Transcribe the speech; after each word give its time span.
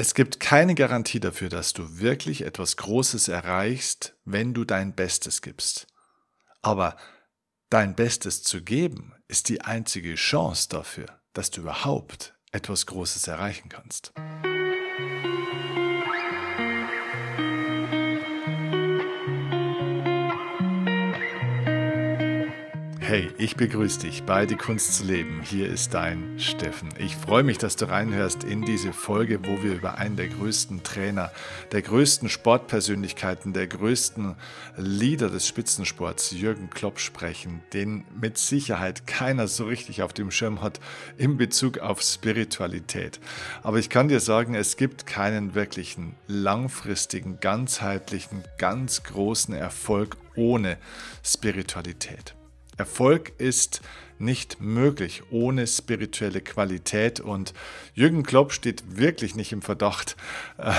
Es 0.00 0.14
gibt 0.14 0.40
keine 0.40 0.74
Garantie 0.74 1.20
dafür, 1.20 1.50
dass 1.50 1.74
du 1.74 1.98
wirklich 1.98 2.40
etwas 2.46 2.78
Großes 2.78 3.28
erreichst, 3.28 4.16
wenn 4.24 4.54
du 4.54 4.64
dein 4.64 4.94
Bestes 4.94 5.42
gibst. 5.42 5.88
Aber 6.62 6.96
dein 7.68 7.94
Bestes 7.96 8.42
zu 8.42 8.62
geben 8.62 9.12
ist 9.28 9.50
die 9.50 9.60
einzige 9.60 10.14
Chance 10.14 10.70
dafür, 10.70 11.20
dass 11.34 11.50
du 11.50 11.60
überhaupt 11.60 12.34
etwas 12.50 12.86
Großes 12.86 13.26
erreichen 13.26 13.68
kannst. 13.68 14.14
Hey, 23.10 23.28
ich 23.38 23.56
begrüße 23.56 24.02
dich 24.02 24.22
bei 24.22 24.46
Die 24.46 24.54
Kunst 24.54 24.94
zu 24.94 25.04
leben. 25.04 25.42
Hier 25.42 25.68
ist 25.68 25.94
dein 25.94 26.38
Steffen. 26.38 26.90
Ich 26.96 27.16
freue 27.16 27.42
mich, 27.42 27.58
dass 27.58 27.74
du 27.74 27.86
reinhörst 27.86 28.44
in 28.44 28.62
diese 28.62 28.92
Folge, 28.92 29.40
wo 29.44 29.64
wir 29.64 29.74
über 29.74 29.98
einen 29.98 30.14
der 30.14 30.28
größten 30.28 30.84
Trainer, 30.84 31.32
der 31.72 31.82
größten 31.82 32.28
Sportpersönlichkeiten, 32.28 33.52
der 33.52 33.66
größten 33.66 34.36
Leader 34.76 35.28
des 35.28 35.48
Spitzensports, 35.48 36.30
Jürgen 36.30 36.70
Klopp, 36.70 37.00
sprechen, 37.00 37.64
den 37.72 38.04
mit 38.14 38.38
Sicherheit 38.38 39.08
keiner 39.08 39.48
so 39.48 39.64
richtig 39.64 40.04
auf 40.04 40.12
dem 40.12 40.30
Schirm 40.30 40.62
hat 40.62 40.78
in 41.18 41.36
Bezug 41.36 41.80
auf 41.80 42.02
Spiritualität. 42.02 43.18
Aber 43.64 43.80
ich 43.80 43.90
kann 43.90 44.06
dir 44.06 44.20
sagen, 44.20 44.54
es 44.54 44.76
gibt 44.76 45.08
keinen 45.08 45.56
wirklichen 45.56 46.14
langfristigen, 46.28 47.40
ganzheitlichen, 47.40 48.44
ganz 48.56 49.02
großen 49.02 49.52
Erfolg 49.52 50.16
ohne 50.36 50.78
Spiritualität. 51.24 52.36
Erfolg 52.80 53.34
ist 53.36 53.82
nicht 54.18 54.62
möglich 54.62 55.22
ohne 55.30 55.66
spirituelle 55.66 56.40
Qualität 56.40 57.20
und 57.20 57.52
Jürgen 57.92 58.22
Klopp 58.22 58.54
steht 58.54 58.96
wirklich 58.96 59.36
nicht 59.36 59.52
im 59.52 59.60
Verdacht, 59.60 60.16
äh, 60.56 60.72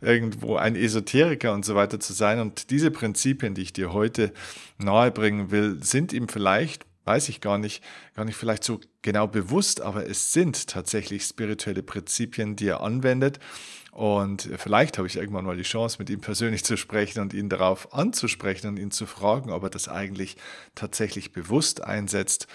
irgendwo 0.00 0.56
ein 0.56 0.74
Esoteriker 0.74 1.52
und 1.52 1.64
so 1.64 1.76
weiter 1.76 2.00
zu 2.00 2.12
sein. 2.12 2.40
Und 2.40 2.70
diese 2.70 2.90
Prinzipien, 2.90 3.54
die 3.54 3.62
ich 3.62 3.72
dir 3.72 3.92
heute 3.92 4.32
nahebringen 4.78 5.52
will, 5.52 5.78
sind 5.80 6.12
ihm 6.12 6.28
vielleicht 6.28 6.86
weiß 7.04 7.28
ich 7.28 7.40
gar 7.40 7.58
nicht, 7.58 7.84
gar 8.14 8.24
nicht 8.24 8.36
vielleicht 8.36 8.64
so 8.64 8.80
genau 9.02 9.26
bewusst, 9.26 9.82
aber 9.82 10.08
es 10.08 10.32
sind 10.32 10.68
tatsächlich 10.68 11.24
spirituelle 11.24 11.82
Prinzipien, 11.82 12.56
die 12.56 12.68
er 12.68 12.80
anwendet. 12.80 13.38
Und 13.94 14.50
vielleicht 14.56 14.98
habe 14.98 15.06
ich 15.06 15.14
irgendwann 15.14 15.44
mal 15.44 15.56
die 15.56 15.62
Chance, 15.62 15.98
mit 16.00 16.10
ihm 16.10 16.20
persönlich 16.20 16.64
zu 16.64 16.76
sprechen 16.76 17.20
und 17.20 17.32
ihn 17.32 17.48
darauf 17.48 17.94
anzusprechen 17.94 18.66
und 18.66 18.76
ihn 18.76 18.90
zu 18.90 19.06
fragen, 19.06 19.52
ob 19.52 19.62
er 19.62 19.70
das 19.70 19.88
eigentlich 19.88 20.36
tatsächlich 20.74 21.32
bewusst 21.32 21.84
einsetzt 21.84 22.48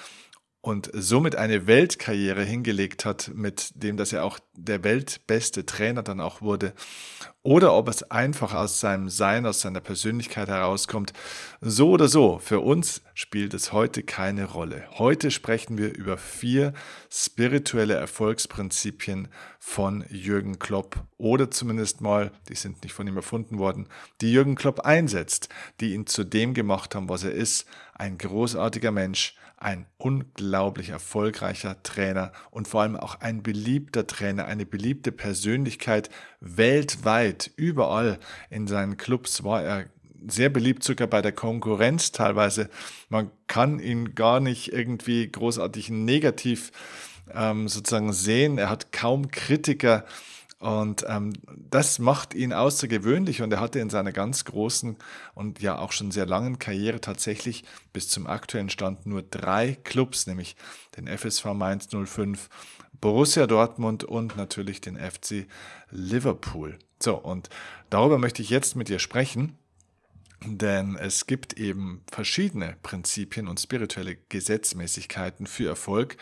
und 0.62 0.90
somit 0.94 1.38
eine 1.38 1.68
Weltkarriere 1.68 2.44
hingelegt 2.44 3.06
hat, 3.06 3.32
mit 3.34 3.72
dem, 3.76 3.96
dass 3.96 4.12
er 4.12 4.26
auch 4.26 4.40
der 4.54 4.84
weltbeste 4.84 5.66
Trainer 5.66 6.04
dann 6.04 6.20
auch 6.20 6.42
wurde, 6.42 6.74
oder 7.42 7.74
ob 7.74 7.88
es 7.88 8.04
einfach 8.12 8.54
aus 8.54 8.82
seinem 8.82 9.08
Sein, 9.08 9.46
aus 9.46 9.62
seiner 9.62 9.80
Persönlichkeit 9.80 10.50
herauskommt. 10.50 11.14
So 11.62 11.92
oder 11.92 12.10
so, 12.10 12.40
für 12.40 12.60
uns 12.60 13.02
spielt 13.14 13.54
es 13.54 13.72
heute 13.72 14.04
keine 14.04 14.44
Rolle. 14.44 14.86
Heute 14.98 15.32
sprechen 15.32 15.78
wir 15.78 15.96
über 15.96 16.18
vier 16.18 16.74
spirituelle 17.10 17.94
Erfolgsprinzipien 17.94 19.30
von 19.58 20.04
Jürgen 20.10 20.60
Klopp 20.60 20.98
oder 21.18 21.50
zumindest 21.50 22.02
mal, 22.02 22.32
die 22.50 22.56
sind 22.56 22.84
nicht 22.84 22.94
von 22.94 23.08
ihm 23.08 23.16
erfunden 23.16 23.58
worden, 23.58 23.88
die 24.20 24.34
Jürgen 24.34 24.56
Klopp 24.56 24.82
einsetzt, 24.82 25.48
die 25.80 25.94
ihn 25.94 26.06
zu 26.06 26.26
dem 26.26 26.54
gemacht 26.54 26.96
haben, 26.96 27.08
was 27.08 27.24
er 27.24 27.32
ist, 27.32 27.66
ein 27.94 28.18
großartiger 28.18 28.92
Mensch, 28.92 29.36
ein 29.60 29.86
unglaublich 29.98 30.90
erfolgreicher 30.90 31.82
Trainer 31.84 32.32
und 32.50 32.68
vor 32.68 32.82
allem 32.82 32.96
auch 32.96 33.20
ein 33.20 33.44
beliebter 33.44 34.08
Trainer, 34.08 34.46
eine 34.46 34.66
beliebte 34.66 35.12
Persönlichkeit 35.12 36.10
weltweit, 36.40 37.52
überall 37.56 38.20
in 38.50 38.68
seinen 38.68 38.98
Clubs 38.98 39.44
war 39.44 39.64
er 39.64 39.86
sehr 40.28 40.50
beliebt, 40.50 40.84
sogar 40.84 41.08
bei 41.08 41.22
der 41.22 41.32
Konkurrenz 41.32 42.12
teilweise. 42.12 42.70
Man 43.10 43.32
kann 43.48 43.80
ihn 43.80 44.16
gar 44.16 44.40
nicht 44.40 44.72
irgendwie 44.74 45.30
großartig 45.30 45.90
negativ 45.90 46.72
ähm, 47.34 47.68
sozusagen 47.68 48.14
sehen. 48.14 48.58
Er 48.58 48.70
hat 48.70 48.92
kaum 48.92 49.32
Kritiker 49.32 50.06
und 50.60 51.06
ähm, 51.08 51.34
das 51.48 52.00
macht 52.00 52.34
ihn 52.34 52.52
außergewöhnlich 52.52 53.42
und 53.42 53.54
er 53.54 53.62
hatte 53.62 53.80
in 53.80 53.90
seiner 53.90 54.12
ganz 54.12 54.44
großen 54.44 54.98
und 55.34 55.62
ja 55.62 55.80
auch 55.80 55.94
schon 55.94 56.12
sehr 56.12 56.26
langen 56.26 56.60
Karriere 56.60 57.00
tatsächlich 57.00 57.64
bis 57.94 58.10
zum 58.10 58.28
aktuellen 58.28 58.70
Stand 58.70 59.06
nur 59.06 59.22
drei 59.22 59.78
Clubs, 59.86 60.28
nämlich 60.28 60.58
den 60.98 61.08
FSV 61.08 61.46
Mainz 61.54 61.88
05, 61.88 62.50
Borussia 63.00 63.48
Dortmund 63.48 64.04
und 64.04 64.36
natürlich 64.36 64.82
den 64.82 64.98
FC 64.98 65.48
Liverpool. 65.92 66.78
So, 67.02 67.16
und 67.16 67.50
darüber 67.90 68.18
möchte 68.18 68.42
ich 68.42 68.50
jetzt 68.50 68.76
mit 68.76 68.90
dir 68.90 69.00
sprechen. 69.00 69.58
Denn 70.46 70.96
es 70.96 71.28
gibt 71.28 71.54
eben 71.60 72.02
verschiedene 72.10 72.78
Prinzipien 72.82 73.50
und 73.50 73.60
spirituelle 73.60 74.16
Gesetzmäßigkeiten 74.30 75.48
für 75.48 75.68
Erfolg. 75.68 76.16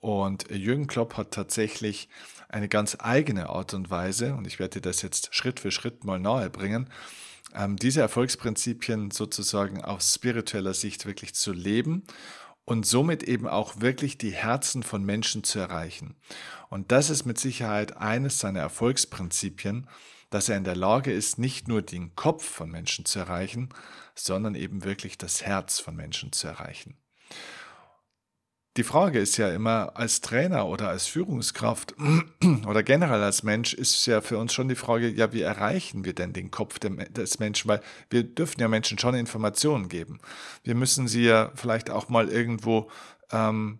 Und 0.00 0.50
Jürgen 0.50 0.86
Klopp 0.86 1.16
hat 1.16 1.30
tatsächlich 1.30 2.10
eine 2.48 2.68
ganz 2.68 2.96
eigene 3.00 3.48
Art 3.48 3.74
und 3.74 3.90
Weise, 3.90 4.34
und 4.34 4.46
ich 4.46 4.58
werde 4.58 4.80
dir 4.80 4.88
das 4.88 5.02
jetzt 5.02 5.34
Schritt 5.34 5.60
für 5.60 5.70
Schritt 5.70 6.04
mal 6.04 6.18
nahe 6.18 6.50
bringen, 6.50 6.90
ähm, 7.54 7.76
diese 7.76 8.00
Erfolgsprinzipien 8.00 9.10
sozusagen 9.10 9.82
aus 9.82 10.14
spiritueller 10.14 10.74
Sicht 10.74 11.06
wirklich 11.06 11.34
zu 11.34 11.52
leben 11.52 12.04
und 12.64 12.84
somit 12.84 13.22
eben 13.22 13.46
auch 13.46 13.80
wirklich 13.80 14.18
die 14.18 14.32
Herzen 14.32 14.82
von 14.82 15.04
Menschen 15.04 15.44
zu 15.44 15.58
erreichen. 15.58 16.16
Und 16.68 16.92
das 16.92 17.10
ist 17.10 17.24
mit 17.24 17.38
Sicherheit 17.38 17.96
eines 17.96 18.40
seiner 18.40 18.60
Erfolgsprinzipien, 18.60 19.88
dass 20.30 20.48
er 20.48 20.56
in 20.56 20.64
der 20.64 20.76
Lage 20.76 21.12
ist, 21.12 21.38
nicht 21.38 21.68
nur 21.68 21.82
den 21.82 22.14
Kopf 22.16 22.44
von 22.44 22.68
Menschen 22.70 23.04
zu 23.04 23.20
erreichen, 23.20 23.68
sondern 24.14 24.54
eben 24.56 24.84
wirklich 24.84 25.16
das 25.16 25.42
Herz 25.42 25.78
von 25.78 25.94
Menschen 25.94 26.32
zu 26.32 26.48
erreichen. 26.48 26.96
Die 28.76 28.82
Frage 28.82 29.18
ist 29.18 29.38
ja 29.38 29.48
immer, 29.48 29.92
als 29.94 30.20
Trainer 30.20 30.66
oder 30.66 30.88
als 30.88 31.06
Führungskraft 31.06 31.94
oder 32.66 32.82
generell 32.82 33.22
als 33.22 33.42
Mensch 33.42 33.72
ist 33.72 34.04
ja 34.06 34.20
für 34.20 34.36
uns 34.36 34.52
schon 34.52 34.68
die 34.68 34.74
Frage, 34.74 35.08
ja, 35.08 35.32
wie 35.32 35.40
erreichen 35.40 36.04
wir 36.04 36.12
denn 36.12 36.34
den 36.34 36.50
Kopf 36.50 36.78
des 36.78 37.38
Menschen? 37.38 37.68
Weil 37.68 37.80
wir 38.10 38.22
dürfen 38.22 38.60
ja 38.60 38.68
Menschen 38.68 38.98
schon 38.98 39.14
Informationen 39.14 39.88
geben. 39.88 40.20
Wir 40.62 40.74
müssen 40.74 41.08
sie 41.08 41.24
ja 41.24 41.52
vielleicht 41.54 41.88
auch 41.88 42.10
mal 42.10 42.28
irgendwo 42.28 42.90
ähm, 43.32 43.78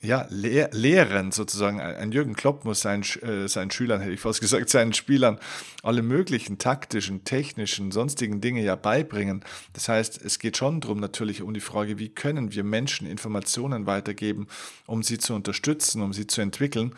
ja, 0.00 0.26
lehr 0.30 0.70
lehren 0.72 1.32
sozusagen. 1.32 1.80
Ein 1.80 2.12
Jürgen 2.12 2.34
Klopp 2.34 2.64
muss 2.64 2.80
seinen, 2.80 3.02
äh, 3.22 3.48
seinen 3.48 3.70
Schülern, 3.70 4.00
hätte 4.00 4.12
ich 4.12 4.20
fast 4.20 4.40
gesagt, 4.40 4.68
seinen 4.70 4.92
Spielern 4.92 5.38
alle 5.82 6.02
möglichen 6.02 6.58
taktischen, 6.58 7.24
technischen, 7.24 7.90
sonstigen 7.90 8.40
Dinge 8.40 8.62
ja 8.62 8.76
beibringen. 8.76 9.44
Das 9.72 9.88
heißt, 9.88 10.22
es 10.24 10.38
geht 10.38 10.56
schon 10.56 10.80
darum 10.80 11.00
natürlich 11.00 11.42
um 11.42 11.52
die 11.52 11.60
Frage, 11.60 11.98
wie 11.98 12.10
können 12.10 12.52
wir 12.52 12.62
Menschen 12.62 13.06
Informationen 13.06 13.86
weitergeben, 13.86 14.46
um 14.86 15.02
sie 15.02 15.18
zu 15.18 15.34
unterstützen, 15.34 16.02
um 16.02 16.12
sie 16.12 16.26
zu 16.26 16.40
entwickeln. 16.40 16.94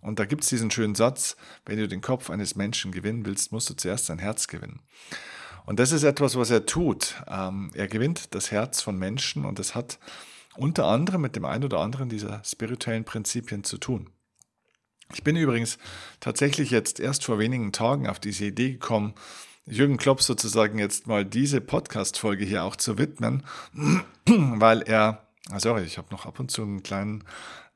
Und 0.00 0.18
da 0.18 0.26
gibt 0.26 0.42
es 0.44 0.50
diesen 0.50 0.70
schönen 0.70 0.94
Satz, 0.94 1.36
wenn 1.64 1.78
du 1.78 1.88
den 1.88 2.02
Kopf 2.02 2.30
eines 2.30 2.56
Menschen 2.56 2.92
gewinnen 2.92 3.24
willst, 3.26 3.52
musst 3.52 3.70
du 3.70 3.74
zuerst 3.74 4.06
sein 4.06 4.18
Herz 4.18 4.48
gewinnen. 4.48 4.80
Und 5.66 5.80
das 5.80 5.92
ist 5.92 6.02
etwas, 6.02 6.36
was 6.36 6.50
er 6.50 6.66
tut. 6.66 7.14
Ähm, 7.26 7.70
er 7.74 7.88
gewinnt 7.88 8.34
das 8.34 8.50
Herz 8.50 8.82
von 8.82 8.98
Menschen 8.98 9.44
und 9.44 9.58
das 9.58 9.74
hat 9.74 9.98
unter 10.56 10.86
anderem 10.86 11.20
mit 11.20 11.36
dem 11.36 11.44
einen 11.44 11.64
oder 11.64 11.80
anderen 11.80 12.08
dieser 12.08 12.42
spirituellen 12.44 13.04
Prinzipien 13.04 13.64
zu 13.64 13.78
tun. 13.78 14.10
Ich 15.12 15.22
bin 15.22 15.36
übrigens 15.36 15.78
tatsächlich 16.20 16.70
jetzt 16.70 16.98
erst 16.98 17.24
vor 17.24 17.38
wenigen 17.38 17.72
Tagen 17.72 18.08
auf 18.08 18.18
diese 18.18 18.46
Idee 18.46 18.72
gekommen, 18.72 19.14
Jürgen 19.66 19.96
Klopp 19.96 20.20
sozusagen 20.20 20.78
jetzt 20.78 21.06
mal 21.06 21.24
diese 21.24 21.60
Podcast-Folge 21.60 22.44
hier 22.44 22.64
auch 22.64 22.76
zu 22.76 22.98
widmen, 22.98 23.44
weil 24.26 24.82
er, 24.82 25.23
sorry, 25.56 25.82
ich 25.82 25.98
habe 25.98 26.08
noch 26.10 26.26
ab 26.26 26.40
und 26.40 26.50
zu 26.50 26.62
einen 26.62 26.82
kleinen 26.82 27.24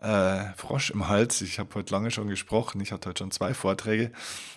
äh, 0.00 0.52
Frosch 0.56 0.90
im 0.90 1.08
Hals. 1.08 1.40
Ich 1.42 1.58
habe 1.58 1.74
heute 1.74 1.92
lange 1.92 2.10
schon 2.10 2.28
gesprochen. 2.28 2.80
Ich 2.80 2.92
hatte 2.92 3.08
heute 3.08 3.24
schon 3.24 3.30
zwei 3.30 3.52
Vorträge 3.52 4.12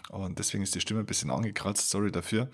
und 0.09 0.39
deswegen 0.39 0.63
ist 0.63 0.75
die 0.75 0.81
Stimme 0.81 1.01
ein 1.01 1.05
bisschen 1.05 1.31
angekratzt. 1.31 1.89
Sorry 1.89 2.11
dafür. 2.11 2.49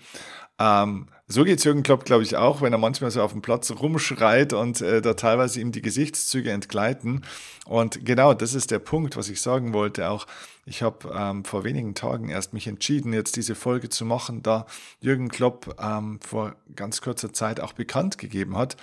Ähm, 0.58 1.06
so 1.26 1.44
geht 1.44 1.58
es 1.58 1.64
Jürgen 1.64 1.82
Klopp, 1.82 2.04
glaube 2.04 2.22
ich, 2.22 2.36
auch, 2.36 2.62
wenn 2.62 2.72
er 2.72 2.78
manchmal 2.78 3.10
so 3.10 3.22
auf 3.22 3.32
dem 3.32 3.42
Platz 3.42 3.70
rumschreit 3.70 4.52
und 4.52 4.80
äh, 4.80 5.00
da 5.00 5.14
teilweise 5.14 5.60
ihm 5.60 5.70
die 5.70 5.82
Gesichtszüge 5.82 6.50
entgleiten. 6.50 7.24
Und 7.66 8.04
genau 8.04 8.34
das 8.34 8.54
ist 8.54 8.70
der 8.70 8.78
Punkt, 8.78 9.16
was 9.16 9.28
ich 9.28 9.40
sagen 9.40 9.74
wollte. 9.74 10.08
Auch 10.08 10.26
ich 10.64 10.82
habe 10.82 11.14
ähm, 11.16 11.44
vor 11.44 11.64
wenigen 11.64 11.94
Tagen 11.94 12.28
erst 12.28 12.54
mich 12.54 12.66
entschieden, 12.66 13.12
jetzt 13.12 13.36
diese 13.36 13.54
Folge 13.54 13.88
zu 13.88 14.04
machen, 14.04 14.42
da 14.42 14.66
Jürgen 15.00 15.28
Klopp 15.28 15.76
ähm, 15.80 16.18
vor 16.26 16.56
ganz 16.74 17.00
kurzer 17.00 17.32
Zeit 17.32 17.60
auch 17.60 17.74
bekannt 17.74 18.18
gegeben 18.18 18.56
hat, 18.56 18.76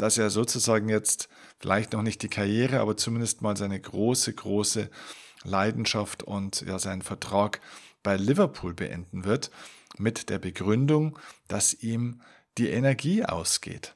dass 0.00 0.16
er 0.16 0.30
sozusagen 0.30 0.88
jetzt 0.88 1.28
vielleicht 1.58 1.92
noch 1.92 2.02
nicht 2.02 2.22
die 2.22 2.30
Karriere, 2.30 2.80
aber 2.80 2.96
zumindest 2.96 3.42
mal 3.42 3.56
seine 3.56 3.78
große, 3.78 4.32
große 4.32 4.88
Leidenschaft 5.44 6.22
und 6.22 6.62
ja 6.62 6.78
seinen 6.78 7.02
Vertrag 7.02 7.60
bei 8.02 8.16
Liverpool 8.16 8.72
beenden 8.72 9.24
wird, 9.24 9.50
mit 9.98 10.30
der 10.30 10.38
Begründung, 10.38 11.18
dass 11.48 11.74
ihm 11.74 12.22
die 12.56 12.70
Energie 12.70 13.24
ausgeht. 13.24 13.94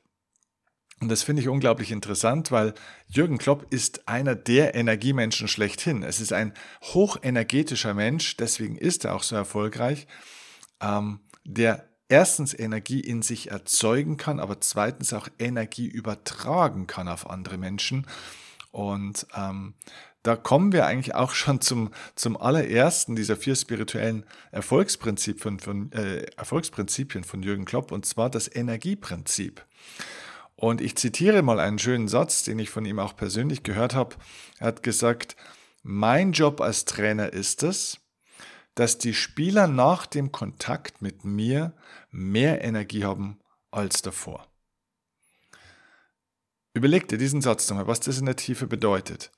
Und 1.00 1.08
das 1.08 1.22
finde 1.22 1.40
ich 1.40 1.48
unglaublich 1.48 1.90
interessant, 1.90 2.52
weil 2.52 2.74
Jürgen 3.06 3.38
Klopp 3.38 3.72
ist 3.72 4.06
einer 4.06 4.34
der 4.34 4.74
Energiemenschen 4.74 5.48
schlechthin. 5.48 6.02
Es 6.02 6.20
ist 6.20 6.34
ein 6.34 6.52
hochenergetischer 6.82 7.94
Mensch, 7.94 8.36
deswegen 8.36 8.76
ist 8.76 9.06
er 9.06 9.14
auch 9.14 9.22
so 9.22 9.36
erfolgreich, 9.36 10.06
ähm, 10.82 11.20
der 11.44 11.93
erstens 12.14 12.56
Energie 12.56 13.00
in 13.00 13.22
sich 13.22 13.50
erzeugen 13.50 14.16
kann, 14.16 14.38
aber 14.38 14.60
zweitens 14.60 15.12
auch 15.12 15.26
Energie 15.40 15.88
übertragen 15.88 16.86
kann 16.86 17.08
auf 17.08 17.28
andere 17.28 17.58
Menschen. 17.58 18.06
Und 18.70 19.26
ähm, 19.36 19.74
da 20.22 20.36
kommen 20.36 20.70
wir 20.70 20.86
eigentlich 20.86 21.16
auch 21.16 21.32
schon 21.32 21.60
zum, 21.60 21.90
zum 22.14 22.36
allerersten 22.36 23.16
dieser 23.16 23.34
vier 23.34 23.56
spirituellen 23.56 24.24
Erfolgsprinzipien 24.52 25.58
von, 25.58 25.90
äh, 25.90 26.26
Erfolgsprinzipien 26.36 27.24
von 27.24 27.42
Jürgen 27.42 27.64
Klopp, 27.64 27.90
und 27.90 28.06
zwar 28.06 28.30
das 28.30 28.48
Energieprinzip. 28.54 29.66
Und 30.54 30.80
ich 30.80 30.94
zitiere 30.94 31.42
mal 31.42 31.58
einen 31.58 31.80
schönen 31.80 32.06
Satz, 32.06 32.44
den 32.44 32.60
ich 32.60 32.70
von 32.70 32.84
ihm 32.84 33.00
auch 33.00 33.16
persönlich 33.16 33.64
gehört 33.64 33.96
habe. 33.96 34.14
Er 34.60 34.68
hat 34.68 34.84
gesagt, 34.84 35.34
mein 35.82 36.30
Job 36.30 36.60
als 36.60 36.84
Trainer 36.84 37.32
ist 37.32 37.64
es, 37.64 37.98
dass 38.74 38.98
die 38.98 39.14
Spieler 39.14 39.66
nach 39.66 40.06
dem 40.06 40.32
Kontakt 40.32 41.00
mit 41.02 41.24
mir 41.24 41.74
mehr 42.10 42.64
Energie 42.64 43.04
haben 43.04 43.38
als 43.70 44.02
davor. 44.02 44.48
Überleg 46.72 47.06
dir 47.08 47.18
diesen 47.18 47.40
Satz 47.40 47.68
nochmal, 47.68 47.86
was 47.86 48.00
das 48.00 48.18
in 48.18 48.26
der 48.26 48.36
Tiefe 48.36 48.66
bedeutet. 48.66 49.30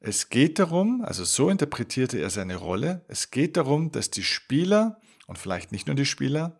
Es 0.00 0.28
geht 0.28 0.58
darum, 0.58 1.02
also 1.02 1.24
so 1.24 1.50
interpretierte 1.50 2.18
er 2.18 2.30
seine 2.30 2.56
Rolle, 2.56 3.04
es 3.08 3.30
geht 3.30 3.56
darum, 3.56 3.92
dass 3.92 4.10
die 4.10 4.22
Spieler, 4.22 5.00
und 5.26 5.38
vielleicht 5.38 5.72
nicht 5.72 5.86
nur 5.86 5.96
die 5.96 6.06
Spieler, 6.06 6.58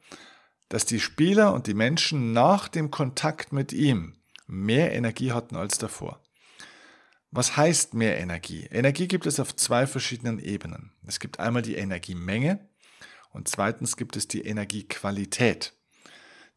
dass 0.69 0.85
die 0.85 1.01
Spieler 1.01 1.55
und 1.55 1.67
die 1.67 1.75
Menschen 1.75 2.33
nach 2.33 2.69
dem 2.69 2.91
Kontakt 2.91 3.53
mit 3.53 3.73
ihm 3.73 4.17
mehr 4.47 4.93
Energie 4.93 5.33
hatten 5.33 5.57
als 5.57 5.79
davor. 5.79 6.21
Was 7.31 7.57
heißt 7.57 7.95
mehr 7.95 8.19
Energie? 8.19 8.67
Energie 8.71 9.09
gibt 9.09 9.27
es 9.27 9.41
auf 9.41 9.55
zwei 9.57 9.87
verschiedenen 9.87 10.39
Ebenen. 10.39 10.93
Es 11.07 11.21
gibt 11.21 11.41
einmal 11.41 11.63
die 11.63 11.75
Energiemenge 11.75 12.61
und 13.31 13.49
zweitens 13.49 13.97
gibt 13.97 14.17
es 14.17 14.29
die 14.29 14.43
Energiequalität. 14.43 15.75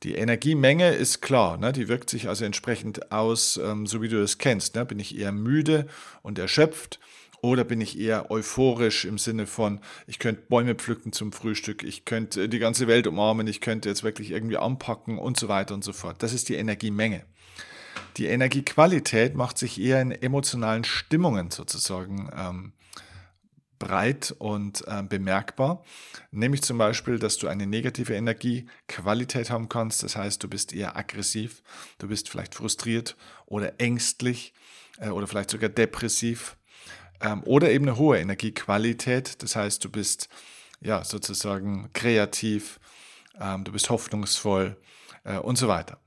Die 0.04 0.16
Energiemenge 0.16 0.92
ist 0.92 1.22
klar, 1.22 1.58
ne? 1.58 1.74
die 1.74 1.90
wirkt 1.90 2.10
sich 2.10 2.30
also 2.30 2.46
entsprechend 2.46 3.12
aus, 3.12 3.58
ähm, 3.58 3.86
so 3.86 4.02
wie 4.02 4.08
du 4.08 4.22
das 4.22 4.38
kennst. 4.38 4.76
Ne? 4.76 4.86
Bin 4.86 5.00
ich 5.00 5.18
eher 5.18 5.34
müde 5.34 5.88
und 6.22 6.40
erschöpft 6.40 7.02
oder 7.42 7.66
bin 7.66 7.82
ich 7.82 8.00
eher 8.00 8.32
euphorisch 8.32 9.04
im 9.04 9.18
Sinne 9.18 9.46
von, 9.46 9.82
ich 10.08 10.20
könnte 10.20 10.44
Bäume 10.48 10.76
pflücken 10.76 11.12
zum 11.12 11.34
Frühstück, 11.34 11.84
ich 11.84 12.06
könnte 12.06 12.48
die 12.48 12.60
ganze 12.60 12.88
Welt 12.88 13.08
umarmen, 13.08 13.48
ich 13.48 13.60
könnte 13.60 13.90
jetzt 13.90 14.04
wirklich 14.04 14.32
irgendwie 14.32 14.58
anpacken 14.58 15.18
und 15.18 15.38
so 15.38 15.50
weiter 15.50 15.74
und 15.74 15.84
so 15.84 15.92
fort. 15.92 16.24
Das 16.24 16.32
ist 16.32 16.48
die 16.48 16.56
Energiemenge. 16.56 17.26
Die 18.18 18.28
Energiequalität 18.28 19.36
macht 19.36 19.58
sich 19.58 19.80
eher 19.80 20.02
in 20.02 20.12
emotionalen 20.12 20.84
Stimmungen 20.84 21.52
sozusagen 21.52 22.30
ähm, 22.36 22.74
breit 23.80 24.36
und 24.38 24.86
äh, 24.88 25.02
bemerkbar. 25.02 25.84
Nämlich 26.32 26.62
zum 26.62 26.78
Beispiel, 26.78 27.18
dass 27.18 27.38
du 27.38 27.48
eine 27.48 27.66
negative 27.66 28.14
Energiequalität 28.14 29.50
haben 29.50 29.70
kannst. 29.70 30.04
Das 30.04 30.16
heißt, 30.16 30.44
du 30.44 30.50
bist 30.50 30.74
eher 30.74 30.98
aggressiv, 30.98 31.64
du 31.98 32.10
bist 32.10 32.30
vielleicht 32.30 32.56
frustriert 32.56 33.16
oder 33.46 33.80
ängstlich 33.80 34.54
äh, 35.00 35.10
oder 35.10 35.26
vielleicht 35.26 35.50
sogar 35.50 35.70
depressiv 35.70 36.58
ähm, 37.22 37.42
oder 37.44 37.72
eben 37.72 37.88
eine 37.88 37.98
hohe 37.98 38.20
Energiequalität. 38.20 39.42
Das 39.42 39.56
heißt, 39.56 39.84
du 39.84 39.90
bist 39.90 40.30
ja 40.82 41.04
sozusagen 41.04 41.90
kreativ, 41.94 42.80
ähm, 43.40 43.64
du 43.64 43.72
bist 43.72 43.90
hoffnungsvoll 43.90 44.78
äh, 45.24 45.38
und 45.38 45.58
so 45.58 45.68
weiter. 45.68 46.00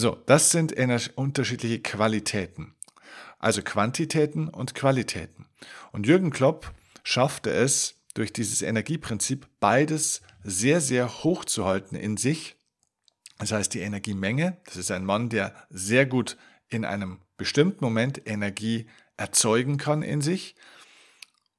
So, 0.00 0.16
das 0.24 0.50
sind 0.50 0.72
unterschiedliche 1.16 1.80
Qualitäten. 1.80 2.74
Also 3.38 3.60
Quantitäten 3.60 4.48
und 4.48 4.74
Qualitäten. 4.74 5.44
Und 5.92 6.06
Jürgen 6.06 6.30
Klopp 6.30 6.72
schaffte 7.02 7.50
es, 7.50 7.96
durch 8.14 8.32
dieses 8.32 8.62
Energieprinzip 8.62 9.46
beides 9.60 10.22
sehr, 10.42 10.80
sehr 10.80 11.22
hoch 11.22 11.44
zu 11.44 11.66
halten 11.66 11.96
in 11.96 12.16
sich. 12.16 12.56
Das 13.36 13.52
heißt, 13.52 13.74
die 13.74 13.80
Energiemenge, 13.80 14.56
das 14.64 14.76
ist 14.76 14.90
ein 14.90 15.04
Mann, 15.04 15.28
der 15.28 15.54
sehr 15.68 16.06
gut 16.06 16.38
in 16.70 16.86
einem 16.86 17.18
bestimmten 17.36 17.84
Moment 17.84 18.26
Energie 18.26 18.86
erzeugen 19.18 19.76
kann 19.76 20.02
in 20.02 20.22
sich 20.22 20.54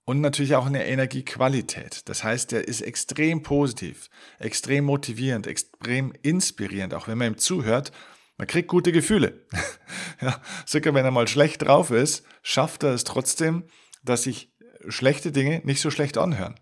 und 0.04 0.20
natürlich 0.20 0.56
auch 0.56 0.66
eine 0.66 0.88
Energiequalität. 0.88 2.10
Das 2.10 2.24
heißt, 2.24 2.54
er 2.54 2.68
ist 2.68 2.82
extrem 2.82 3.44
positiv, 3.44 4.10
extrem 4.40 4.86
motivierend, 4.86 5.46
extrem 5.46 6.12
inspirierend, 6.24 6.96
auch 6.96 7.08
wenn 7.08 7.20
man 7.20 7.34
ihm 7.34 7.38
zuhört. 7.38 7.92
Man 8.42 8.48
kriegt 8.48 8.70
gute 8.70 8.92
Gefühle. 8.92 9.46
ja, 10.20 10.42
sogar 10.66 10.96
wenn 10.96 11.06
er 11.06 11.12
mal 11.12 11.28
schlecht 11.28 11.62
drauf 11.62 11.92
ist, 11.92 12.26
schafft 12.42 12.82
er 12.82 12.90
es 12.90 13.04
trotzdem, 13.04 13.66
dass 14.02 14.24
sich 14.24 14.52
schlechte 14.88 15.32
Dinge 15.32 15.62
nicht 15.64 15.80
so 15.80 15.92
schlecht 15.92 16.18
anhören. 16.18 16.56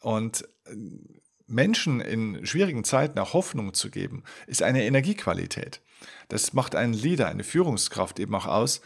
Und 0.00 0.46
äh, 0.66 0.74
Menschen 1.46 2.02
in 2.02 2.44
schwierigen 2.44 2.84
Zeiten 2.84 3.18
auch 3.20 3.32
Hoffnung 3.32 3.72
zu 3.72 3.90
geben, 3.90 4.22
ist 4.46 4.62
eine 4.62 4.84
Energiequalität. 4.84 5.80
Das 6.28 6.52
macht 6.52 6.74
einen 6.74 6.92
Leader, 6.92 7.28
eine 7.28 7.42
Führungskraft 7.42 8.20
eben 8.20 8.34
auch 8.34 8.44
aus, 8.44 8.82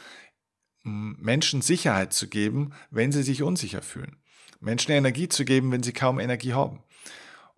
Menschen 0.85 1.61
Sicherheit 1.61 2.13
zu 2.13 2.29
geben, 2.29 2.73
wenn 2.93 3.11
sie 3.11 3.25
sich 3.25 3.43
unsicher 3.43 3.83
fühlen. 3.83 4.23
Menschen 4.61 4.93
Energie 4.93 5.29
zu 5.29 5.45
geben, 5.45 5.73
wenn 5.73 5.83
sie 5.83 5.93
kaum 5.93 6.21
Energie 6.21 6.53
haben. 6.53 6.85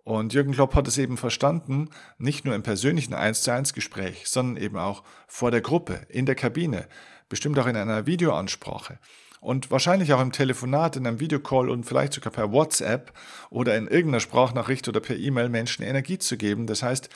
Und 0.05 0.33
Jürgen 0.33 0.53
Klopp 0.53 0.75
hat 0.75 0.87
es 0.87 0.99
eben 0.99 1.17
verstanden, 1.17 1.89
nicht 2.19 2.45
nur 2.45 2.53
im 2.53 2.61
persönlichen 2.61 3.15
1 3.15 3.41
zu 3.41 3.51
1 3.51 3.73
Gespräch, 3.73 4.27
sondern 4.27 4.63
eben 4.63 4.77
auch 4.77 5.03
vor 5.27 5.49
der 5.49 5.61
Gruppe, 5.61 6.05
in 6.09 6.27
der 6.27 6.35
Kabine, 6.35 6.87
bestimmt 7.27 7.57
auch 7.57 7.65
in 7.65 7.75
einer 7.75 8.05
Videoansprache 8.05 8.99
und 9.41 9.71
wahrscheinlich 9.71 10.13
auch 10.13 10.21
im 10.21 10.31
Telefonat, 10.31 10.95
in 10.95 11.07
einem 11.07 11.19
Videocall 11.19 11.71
und 11.71 11.85
vielleicht 11.85 12.13
sogar 12.13 12.31
per 12.31 12.51
WhatsApp 12.51 13.13
oder 13.49 13.75
in 13.75 13.87
irgendeiner 13.87 14.19
Sprachnachricht 14.19 14.87
oder 14.87 14.99
per 14.99 15.17
E-Mail 15.17 15.49
Menschen 15.49 15.83
Energie 15.83 16.19
zu 16.19 16.37
geben. 16.37 16.67
Das 16.67 16.83
heißt, 16.83 17.09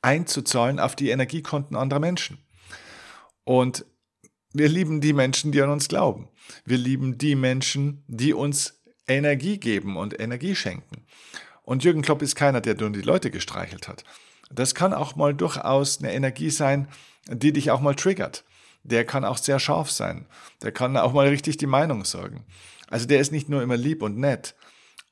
einzuzahlen 0.00 0.80
auf 0.80 0.96
die 0.96 1.10
Energiekonten 1.10 1.76
anderer 1.76 2.00
Menschen. 2.00 2.38
Und 3.44 3.84
wir 4.54 4.68
lieben 4.68 5.02
die 5.02 5.12
Menschen, 5.12 5.52
die 5.52 5.60
an 5.60 5.68
uns 5.68 5.88
glauben. 5.88 6.28
Wir 6.64 6.78
lieben 6.78 7.18
die 7.18 7.34
Menschen, 7.34 8.02
die 8.08 8.32
uns 8.32 8.82
Energie 9.06 9.58
geben 9.58 9.98
und 9.98 10.18
Energie 10.18 10.54
schenken. 10.54 11.06
Und 11.70 11.84
Jürgen 11.84 12.02
Klopp 12.02 12.20
ist 12.20 12.34
keiner, 12.34 12.60
der 12.60 12.74
nur 12.74 12.90
die 12.90 13.00
Leute 13.00 13.30
gestreichelt 13.30 13.86
hat. 13.86 14.02
Das 14.50 14.74
kann 14.74 14.92
auch 14.92 15.14
mal 15.14 15.32
durchaus 15.32 16.00
eine 16.00 16.12
Energie 16.12 16.50
sein, 16.50 16.88
die 17.28 17.52
dich 17.52 17.70
auch 17.70 17.80
mal 17.80 17.94
triggert. 17.94 18.42
Der 18.82 19.04
kann 19.04 19.24
auch 19.24 19.38
sehr 19.38 19.60
scharf 19.60 19.88
sein. 19.88 20.26
Der 20.62 20.72
kann 20.72 20.96
auch 20.96 21.12
mal 21.12 21.28
richtig 21.28 21.58
die 21.58 21.68
Meinung 21.68 22.04
sagen. 22.04 22.44
Also 22.88 23.06
der 23.06 23.20
ist 23.20 23.30
nicht 23.30 23.48
nur 23.48 23.62
immer 23.62 23.76
lieb 23.76 24.02
und 24.02 24.18
nett, 24.18 24.56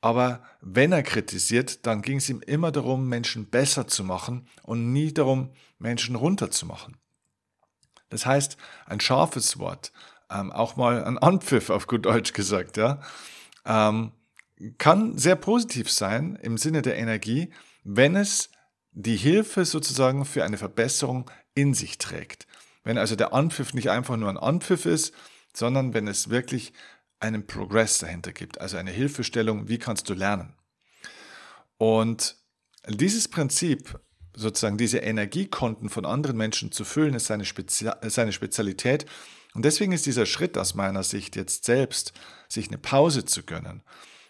aber 0.01 0.43
wenn 0.59 0.91
er 0.91 1.01
kritisiert, 1.01 1.87
dann 1.87 2.01
ging 2.01 2.17
es 2.17 2.27
ihm 2.27 2.41
immer 2.45 2.73
darum, 2.73 3.07
Menschen 3.07 3.49
besser 3.49 3.87
zu 3.87 4.03
machen 4.03 4.45
und 4.63 4.91
nie 4.91 5.13
darum, 5.13 5.51
Menschen 5.77 6.17
runterzumachen. 6.17 6.97
Das 8.09 8.25
heißt, 8.25 8.57
ein 8.85 8.99
scharfes 8.99 9.59
Wort, 9.59 9.93
ähm, 10.29 10.51
auch 10.51 10.75
mal 10.75 11.05
ein 11.05 11.19
Anpfiff 11.19 11.69
auf 11.69 11.87
gut 11.87 12.05
Deutsch 12.05 12.33
gesagt, 12.33 12.75
ja, 12.75 12.99
ähm, 13.65 14.11
kann 14.77 15.17
sehr 15.17 15.35
positiv 15.35 15.89
sein 15.89 16.37
im 16.41 16.57
Sinne 16.57 16.81
der 16.81 16.97
Energie, 16.97 17.51
wenn 17.83 18.15
es 18.15 18.49
die 18.91 19.15
Hilfe 19.15 19.65
sozusagen 19.65 20.25
für 20.25 20.43
eine 20.43 20.57
Verbesserung 20.57 21.29
in 21.53 21.73
sich 21.73 21.97
trägt. 21.97 22.47
Wenn 22.83 22.97
also 22.97 23.15
der 23.15 23.33
Anpfiff 23.33 23.73
nicht 23.73 23.89
einfach 23.89 24.17
nur 24.17 24.29
ein 24.29 24.37
Anpfiff 24.37 24.85
ist, 24.85 25.13
sondern 25.55 25.93
wenn 25.93 26.07
es 26.07 26.29
wirklich 26.29 26.73
einen 27.19 27.45
Progress 27.45 27.99
dahinter 27.99 28.31
gibt, 28.31 28.61
also 28.61 28.77
eine 28.77 28.91
Hilfestellung, 28.91 29.67
wie 29.67 29.77
kannst 29.77 30.09
du 30.09 30.13
lernen. 30.13 30.55
Und 31.77 32.37
dieses 32.87 33.27
Prinzip 33.27 33.99
sozusagen 34.35 34.77
diese 34.77 34.99
Energiekonten 34.99 35.89
von 35.89 36.05
anderen 36.05 36.37
Menschen 36.37 36.71
zu 36.71 36.85
füllen, 36.85 37.13
ist 37.13 37.25
seine, 37.25 37.45
Spezi 37.45 37.89
seine 38.03 38.31
Spezialität. 38.31 39.05
Und 39.53 39.65
deswegen 39.65 39.91
ist 39.91 40.05
dieser 40.05 40.25
Schritt 40.25 40.57
aus 40.57 40.75
meiner 40.75 41.03
Sicht 41.03 41.35
jetzt 41.35 41.65
selbst, 41.65 42.13
sich 42.47 42.67
eine 42.67 42.77
Pause 42.77 43.25
zu 43.25 43.43
gönnen 43.43 43.83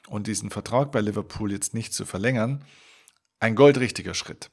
und 0.10 0.28
diesen 0.28 0.50
Vertrag 0.50 0.92
bei 0.92 1.02
Liverpool 1.02 1.52
jetzt 1.52 1.74
nicht 1.74 1.94
zu 1.94 2.06
verlängern, 2.06 2.66
ein 3.40 3.56
goldrichtiger 3.56 4.14
Schritt. 4.14 4.52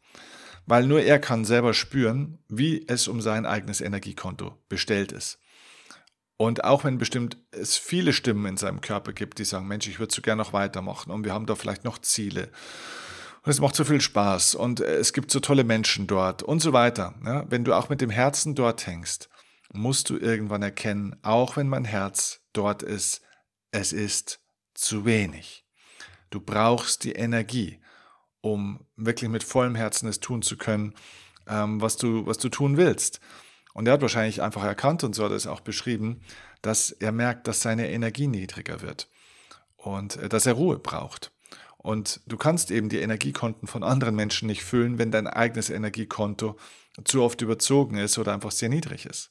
Weil 0.67 0.87
nur 0.87 1.01
er 1.01 1.19
kann 1.19 1.45
selber 1.45 1.75
spüren, 1.75 2.39
wie 2.49 2.87
es 2.89 3.09
um 3.09 3.21
sein 3.21 3.47
eigenes 3.47 3.81
Energiekonto 3.81 4.57
bestellt 4.69 5.13
ist. 5.13 5.39
Und 6.37 6.65
auch 6.65 6.85
wenn 6.85 6.99
bestimmt 6.99 7.39
es 7.51 7.77
viele 7.77 8.13
Stimmen 8.13 8.47
in 8.47 8.57
seinem 8.57 8.81
Körper 8.81 9.13
gibt, 9.13 9.39
die 9.39 9.45
sagen, 9.45 9.69
Mensch, 9.69 9.89
ich 9.89 9.99
würde 9.99 10.15
so 10.15 10.23
gerne 10.23 10.43
noch 10.43 10.53
weitermachen 10.53 11.11
und 11.11 11.25
wir 11.25 11.33
haben 11.33 11.47
da 11.47 11.55
vielleicht 11.55 11.85
noch 11.85 11.99
Ziele 11.99 12.51
und 13.47 13.51
es 13.51 13.61
macht 13.61 13.77
so 13.77 13.85
viel 13.85 14.01
Spaß 14.01 14.57
und 14.57 14.81
es 14.81 15.13
gibt 15.13 15.31
so 15.31 15.39
tolle 15.39 15.63
Menschen 15.63 16.09
dort 16.09 16.43
und 16.43 16.61
so 16.61 16.73
weiter. 16.73 17.15
Ja, 17.25 17.49
wenn 17.49 17.63
du 17.63 17.75
auch 17.75 17.89
mit 17.89 18.01
dem 18.01 18.11
Herzen 18.11 18.57
dort 18.57 18.89
hängst, 18.89 19.29
musst 19.73 20.11
du 20.11 20.19
irgendwann 20.19 20.63
erkennen, 20.63 21.15
auch 21.23 21.57
wenn 21.57 21.69
mein 21.69 21.85
Herz 21.85 22.41
dort 22.53 22.83
ist, 22.83 23.23
es 23.71 23.93
ist 23.93 24.41
zu 24.76 25.04
wenig. 25.04 25.64
Du 26.30 26.40
brauchst 26.40 27.04
die 27.04 27.12
Energie, 27.12 27.80
um 28.40 28.87
wirklich 28.97 29.30
mit 29.30 29.45
vollem 29.45 29.75
Herzen 29.75 30.09
es 30.09 30.21
tun 30.21 30.42
zu 30.42 30.56
können, 30.56 30.95
ähm, 31.49 31.80
was, 31.80 31.97
du, 31.97 32.26
was 32.26 32.38
du 32.38 32.49
tun 32.49 32.76
willst. 32.76 33.21
Und 33.75 33.87
er 33.87 33.95
hat 33.95 34.02
wahrscheinlich 34.02 34.42
einfach 34.42 34.64
erkannt, 34.64 35.04
und 35.04 35.14
so 35.14 35.25
hat 35.25 35.30
er 35.30 35.37
es 35.37 35.47
auch 35.47 35.61
beschrieben, 35.61 36.21
dass 36.62 36.90
er 36.90 37.12
merkt, 37.12 37.47
dass 37.47 37.61
seine 37.61 37.90
Energie 37.90 38.26
niedriger 38.26 38.80
wird 38.80 39.09
und 39.76 40.16
äh, 40.16 40.28
dass 40.28 40.47
er 40.47 40.54
Ruhe 40.54 40.78
braucht. 40.78 41.33
Und 41.78 42.21
du 42.26 42.37
kannst 42.37 42.71
eben 42.71 42.88
die 42.88 42.99
Energiekonten 42.99 43.68
von 43.68 43.85
anderen 43.85 44.16
Menschen 44.16 44.49
nicht 44.49 44.64
füllen, 44.64 44.99
wenn 44.99 45.12
dein 45.12 45.28
eigenes 45.28 45.71
Energiekonto 45.71 46.56
zu 47.04 47.23
oft 47.23 47.40
überzogen 47.42 47.97
ist 47.97 48.18
oder 48.18 48.33
einfach 48.33 48.50
sehr 48.50 48.68
niedrig 48.68 49.06
ist. 49.06 49.30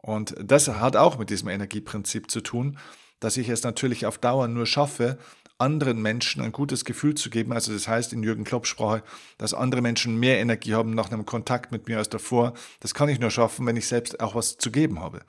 Und 0.00 0.34
das 0.38 0.68
hat 0.68 0.96
auch 0.96 1.16
mit 1.16 1.30
diesem 1.30 1.48
Energieprinzip 1.48 2.30
zu 2.30 2.40
tun, 2.40 2.78
dass 3.22 3.36
ich 3.36 3.48
es 3.48 3.62
natürlich 3.62 4.04
auf 4.04 4.18
Dauer 4.18 4.48
nur 4.48 4.66
schaffe, 4.66 5.16
anderen 5.58 6.02
Menschen 6.02 6.42
ein 6.42 6.50
gutes 6.50 6.84
Gefühl 6.84 7.14
zu 7.14 7.30
geben. 7.30 7.52
Also 7.52 7.72
das 7.72 7.86
heißt 7.86 8.12
in 8.12 8.24
Jürgen 8.24 8.42
Klopp 8.42 8.66
Sprache, 8.66 9.04
dass 9.38 9.54
andere 9.54 9.80
Menschen 9.80 10.18
mehr 10.18 10.40
Energie 10.40 10.74
haben 10.74 10.94
nach 10.94 11.12
einem 11.12 11.24
Kontakt 11.24 11.70
mit 11.70 11.86
mir 11.86 11.98
als 11.98 12.08
davor. 12.08 12.52
Das 12.80 12.94
kann 12.94 13.08
ich 13.08 13.20
nur 13.20 13.30
schaffen, 13.30 13.64
wenn 13.64 13.76
ich 13.76 13.86
selbst 13.86 14.20
auch 14.20 14.34
was 14.34 14.58
zu 14.58 14.72
geben 14.72 15.00
habe. 15.00 15.22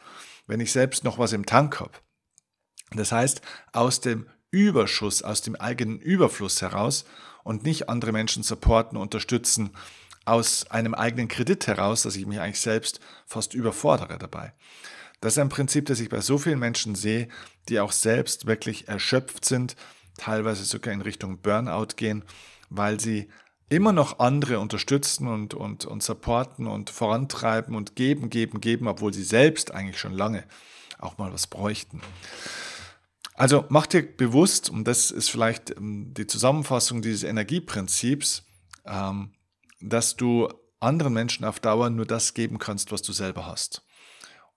Wenn 0.47 0.59
ich 0.59 0.71
selbst 0.71 1.03
noch 1.03 1.19
was 1.19 1.33
im 1.33 1.45
Tank 1.45 1.79
habe. 1.79 1.91
Das 2.91 3.11
heißt, 3.11 3.41
aus 3.73 4.01
dem 4.01 4.27
Überschuss, 4.49 5.21
aus 5.21 5.41
dem 5.41 5.55
eigenen 5.55 5.99
Überfluss 5.99 6.61
heraus 6.61 7.05
und 7.43 7.63
nicht 7.63 7.89
andere 7.89 8.11
Menschen 8.11 8.41
supporten, 8.41 8.97
unterstützen, 8.97 9.71
aus 10.25 10.65
einem 10.71 10.95
eigenen 10.95 11.27
Kredit 11.27 11.67
heraus, 11.67 12.03
dass 12.03 12.15
ich 12.15 12.25
mich 12.25 12.39
eigentlich 12.39 12.61
selbst 12.61 12.99
fast 13.27 13.53
überfordere 13.53 14.17
dabei. 14.17 14.53
Das 15.23 15.35
ist 15.35 15.39
ein 15.39 15.47
Prinzip, 15.47 15.85
das 15.85 16.01
ich 16.01 16.09
bei 16.09 16.19
so 16.19 16.37
vielen 16.37 16.59
Menschen 16.59 16.95
sehe, 16.95 17.29
die 17.69 17.79
auch 17.79 17.93
selbst 17.93 18.45
wirklich 18.45 18.89
erschöpft 18.89 19.45
sind, 19.45 19.77
teilweise 20.17 20.65
sogar 20.65 20.93
in 20.93 20.99
Richtung 20.99 21.37
Burnout 21.37 21.95
gehen, 21.95 22.25
weil 22.69 22.99
sie 22.99 23.29
immer 23.69 23.93
noch 23.93 24.19
andere 24.19 24.59
unterstützen 24.59 25.29
und, 25.29 25.53
und, 25.53 25.85
und 25.85 26.03
supporten 26.03 26.67
und 26.67 26.89
vorantreiben 26.89 27.73
und 27.73 27.95
geben, 27.95 28.29
geben, 28.29 28.59
geben, 28.59 28.89
obwohl 28.89 29.13
sie 29.13 29.23
selbst 29.23 29.71
eigentlich 29.71 29.97
schon 29.97 30.11
lange 30.11 30.43
auch 30.99 31.17
mal 31.17 31.31
was 31.31 31.47
bräuchten. 31.47 32.01
Also 33.33 33.63
mach 33.69 33.87
dir 33.87 34.03
bewusst, 34.03 34.69
und 34.69 34.85
das 34.89 35.09
ist 35.09 35.31
vielleicht 35.31 35.71
ähm, 35.77 36.13
die 36.13 36.27
Zusammenfassung 36.27 37.01
dieses 37.01 37.23
Energieprinzips, 37.23 38.43
ähm, 38.85 39.31
dass 39.79 40.17
du 40.17 40.49
anderen 40.81 41.13
Menschen 41.13 41.45
auf 41.45 41.61
Dauer 41.61 41.89
nur 41.89 42.05
das 42.05 42.33
geben 42.33 42.59
kannst, 42.59 42.91
was 42.91 43.03
du 43.03 43.13
selber 43.13 43.45
hast. 43.45 43.83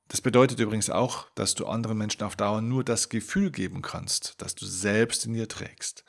Das 0.08 0.20
bedeutet 0.20 0.60
übrigens 0.60 0.88
auch, 0.88 1.26
dass 1.34 1.54
du 1.54 1.66
anderen 1.66 1.98
Menschen 1.98 2.22
auf 2.22 2.36
Dauer 2.36 2.60
nur 2.60 2.84
das 2.84 3.08
Gefühl 3.08 3.50
geben 3.50 3.82
kannst, 3.82 4.40
das 4.40 4.54
du 4.54 4.64
selbst 4.64 5.26
in 5.26 5.34
dir 5.34 5.48
trägst. 5.48 6.04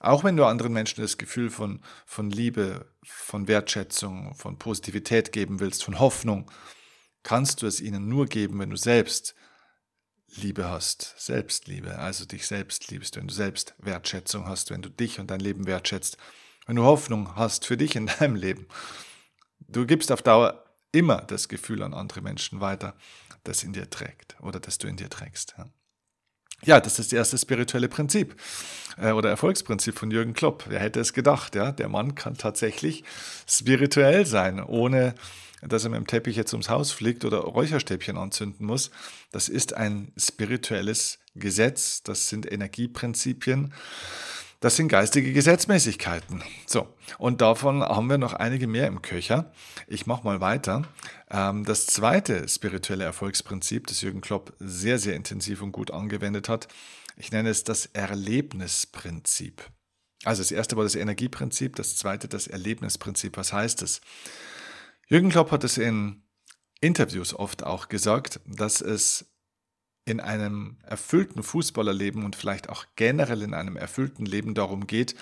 Auch 0.00 0.24
wenn 0.24 0.36
du 0.36 0.44
anderen 0.44 0.72
Menschen 0.72 1.02
das 1.02 1.18
Gefühl 1.18 1.50
von, 1.50 1.80
von 2.06 2.30
Liebe, 2.30 2.86
von 3.02 3.48
Wertschätzung, 3.48 4.34
von 4.34 4.58
Positivität 4.58 5.32
geben 5.32 5.60
willst, 5.60 5.84
von 5.84 5.98
Hoffnung, 5.98 6.50
kannst 7.22 7.62
du 7.62 7.66
es 7.66 7.80
ihnen 7.80 8.08
nur 8.08 8.26
geben, 8.26 8.58
wenn 8.58 8.70
du 8.70 8.76
selbst 8.76 9.34
Liebe 10.28 10.68
hast, 10.68 11.14
Selbstliebe, 11.18 11.98
also 11.98 12.24
dich 12.24 12.46
selbst 12.46 12.90
liebst, 12.90 13.16
wenn 13.16 13.28
du 13.28 13.34
selbst 13.34 13.74
Wertschätzung 13.78 14.46
hast, 14.46 14.70
wenn 14.70 14.82
du 14.82 14.90
dich 14.90 15.18
und 15.18 15.30
dein 15.30 15.40
Leben 15.40 15.66
wertschätzt, 15.66 16.18
wenn 16.66 16.76
du 16.76 16.82
Hoffnung 16.82 17.36
hast 17.36 17.64
für 17.64 17.76
dich 17.76 17.96
in 17.96 18.06
deinem 18.06 18.34
Leben. 18.34 18.66
Du 19.60 19.86
gibst 19.86 20.12
auf 20.12 20.22
Dauer 20.22 20.64
immer 20.92 21.22
das 21.22 21.48
Gefühl 21.48 21.82
an 21.82 21.94
andere 21.94 22.20
Menschen 22.20 22.60
weiter, 22.60 22.94
das 23.48 23.62
in 23.62 23.72
dir 23.72 23.88
trägt 23.90 24.36
oder 24.40 24.60
das 24.60 24.78
du 24.78 24.86
in 24.88 24.96
dir 24.96 25.10
trägst. 25.10 25.54
Ja. 25.58 25.66
Ja, 26.64 26.80
das 26.80 26.98
ist 26.98 27.12
das 27.12 27.16
erste 27.18 27.38
spirituelle 27.38 27.88
Prinzip 27.88 28.34
äh, 28.96 29.10
oder 29.12 29.28
Erfolgsprinzip 29.28 29.98
von 29.98 30.10
Jürgen 30.10 30.32
Klopp. 30.32 30.64
Wer 30.68 30.80
hätte 30.80 31.00
es 31.00 31.12
gedacht? 31.12 31.54
Ja, 31.54 31.70
der 31.70 31.88
Mann 31.88 32.14
kann 32.14 32.36
tatsächlich 32.36 33.04
spirituell 33.46 34.24
sein, 34.24 34.62
ohne 34.62 35.14
dass 35.62 35.84
er 35.84 35.90
mit 35.90 35.98
dem 35.98 36.06
Teppich 36.06 36.36
jetzt 36.36 36.52
ums 36.52 36.68
Haus 36.68 36.92
fliegt 36.92 37.24
oder 37.24 37.38
Räucherstäbchen 37.38 38.16
anzünden 38.16 38.66
muss. 38.66 38.90
Das 39.32 39.48
ist 39.48 39.74
ein 39.74 40.12
spirituelles 40.16 41.18
Gesetz. 41.34 42.02
Das 42.02 42.28
sind 42.28 42.50
Energieprinzipien. 42.50 43.72
Das 44.60 44.76
sind 44.76 44.88
geistige 44.88 45.32
Gesetzmäßigkeiten. 45.32 46.42
So, 46.66 46.88
und 47.18 47.40
davon 47.40 47.82
haben 47.82 48.08
wir 48.08 48.18
noch 48.18 48.32
einige 48.32 48.66
mehr 48.66 48.86
im 48.86 49.02
Köcher. 49.02 49.52
Ich 49.86 50.06
mache 50.06 50.24
mal 50.24 50.40
weiter. 50.40 50.82
Ähm, 51.30 51.64
das 51.64 51.86
zweite 51.86 52.48
spirituelle 52.48 53.04
Erfolgsprinzip, 53.04 53.86
das 53.86 54.00
Jürgen 54.00 54.22
Klopp 54.22 54.54
sehr, 54.58 54.98
sehr 54.98 55.14
intensiv 55.14 55.62
und 55.62 55.72
gut 55.72 55.90
angewendet 55.90 56.48
hat, 56.48 56.68
ich 57.16 57.32
nenne 57.32 57.50
es 57.50 57.64
das 57.64 57.86
Erlebnisprinzip. 57.86 59.62
Also 60.24 60.42
das 60.42 60.50
erste 60.50 60.76
war 60.76 60.84
das 60.84 60.94
Energieprinzip, 60.94 61.76
das 61.76 61.96
zweite 61.96 62.28
das 62.28 62.46
Erlebnisprinzip. 62.46 63.36
Was 63.36 63.52
heißt 63.52 63.82
es? 63.82 64.00
Jürgen 65.08 65.30
Klopp 65.30 65.50
hat 65.50 65.64
es 65.64 65.78
in 65.78 66.22
Interviews 66.80 67.34
oft 67.34 67.62
auch 67.62 67.88
gesagt, 67.88 68.40
dass 68.46 68.80
es 68.80 69.26
in 70.06 70.20
einem 70.20 70.76
erfüllten 70.86 71.42
Fußballerleben 71.42 72.24
und 72.24 72.36
vielleicht 72.36 72.70
auch 72.70 72.86
generell 72.94 73.42
in 73.42 73.52
einem 73.52 73.76
erfüllten 73.76 74.24
Leben 74.24 74.54
darum 74.54 74.86
geht, 74.86 75.16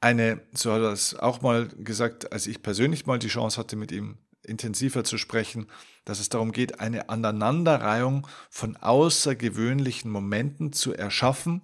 eine, 0.00 0.40
so 0.52 0.72
hat 0.72 0.82
er 0.82 0.92
es 0.92 1.16
auch 1.16 1.42
mal 1.42 1.66
gesagt, 1.68 2.32
als 2.32 2.46
ich 2.46 2.62
persönlich 2.62 3.06
mal 3.06 3.18
die 3.18 3.28
Chance 3.28 3.58
hatte, 3.58 3.74
mit 3.74 3.90
ihm 3.90 4.18
intensiver 4.42 5.02
zu 5.02 5.18
sprechen, 5.18 5.66
dass 6.04 6.20
es 6.20 6.28
darum 6.28 6.52
geht, 6.52 6.78
eine 6.78 7.08
Aneinanderreihung 7.08 8.26
von 8.50 8.76
außergewöhnlichen 8.76 10.10
Momenten 10.10 10.72
zu 10.72 10.94
erschaffen, 10.94 11.62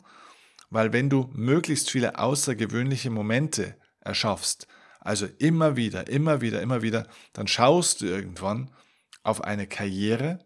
weil 0.71 0.93
wenn 0.93 1.11
du 1.11 1.31
möglichst 1.33 1.91
viele 1.91 2.19
außergewöhnliche 2.19 3.11
Momente 3.11 3.77
erschaffst, 4.01 4.67
also 5.01 5.27
immer 5.39 5.77
wieder, 5.77 6.09
immer 6.09 6.41
wieder, 6.41 6.63
immer 6.63 6.83
wieder, 6.83 7.07
dann 7.33 7.47
schaust 7.47 8.01
du 8.01 8.07
irgendwann 8.07 8.71
auf 9.23 9.45
eine 9.45 9.67
Karriere, 9.67 10.41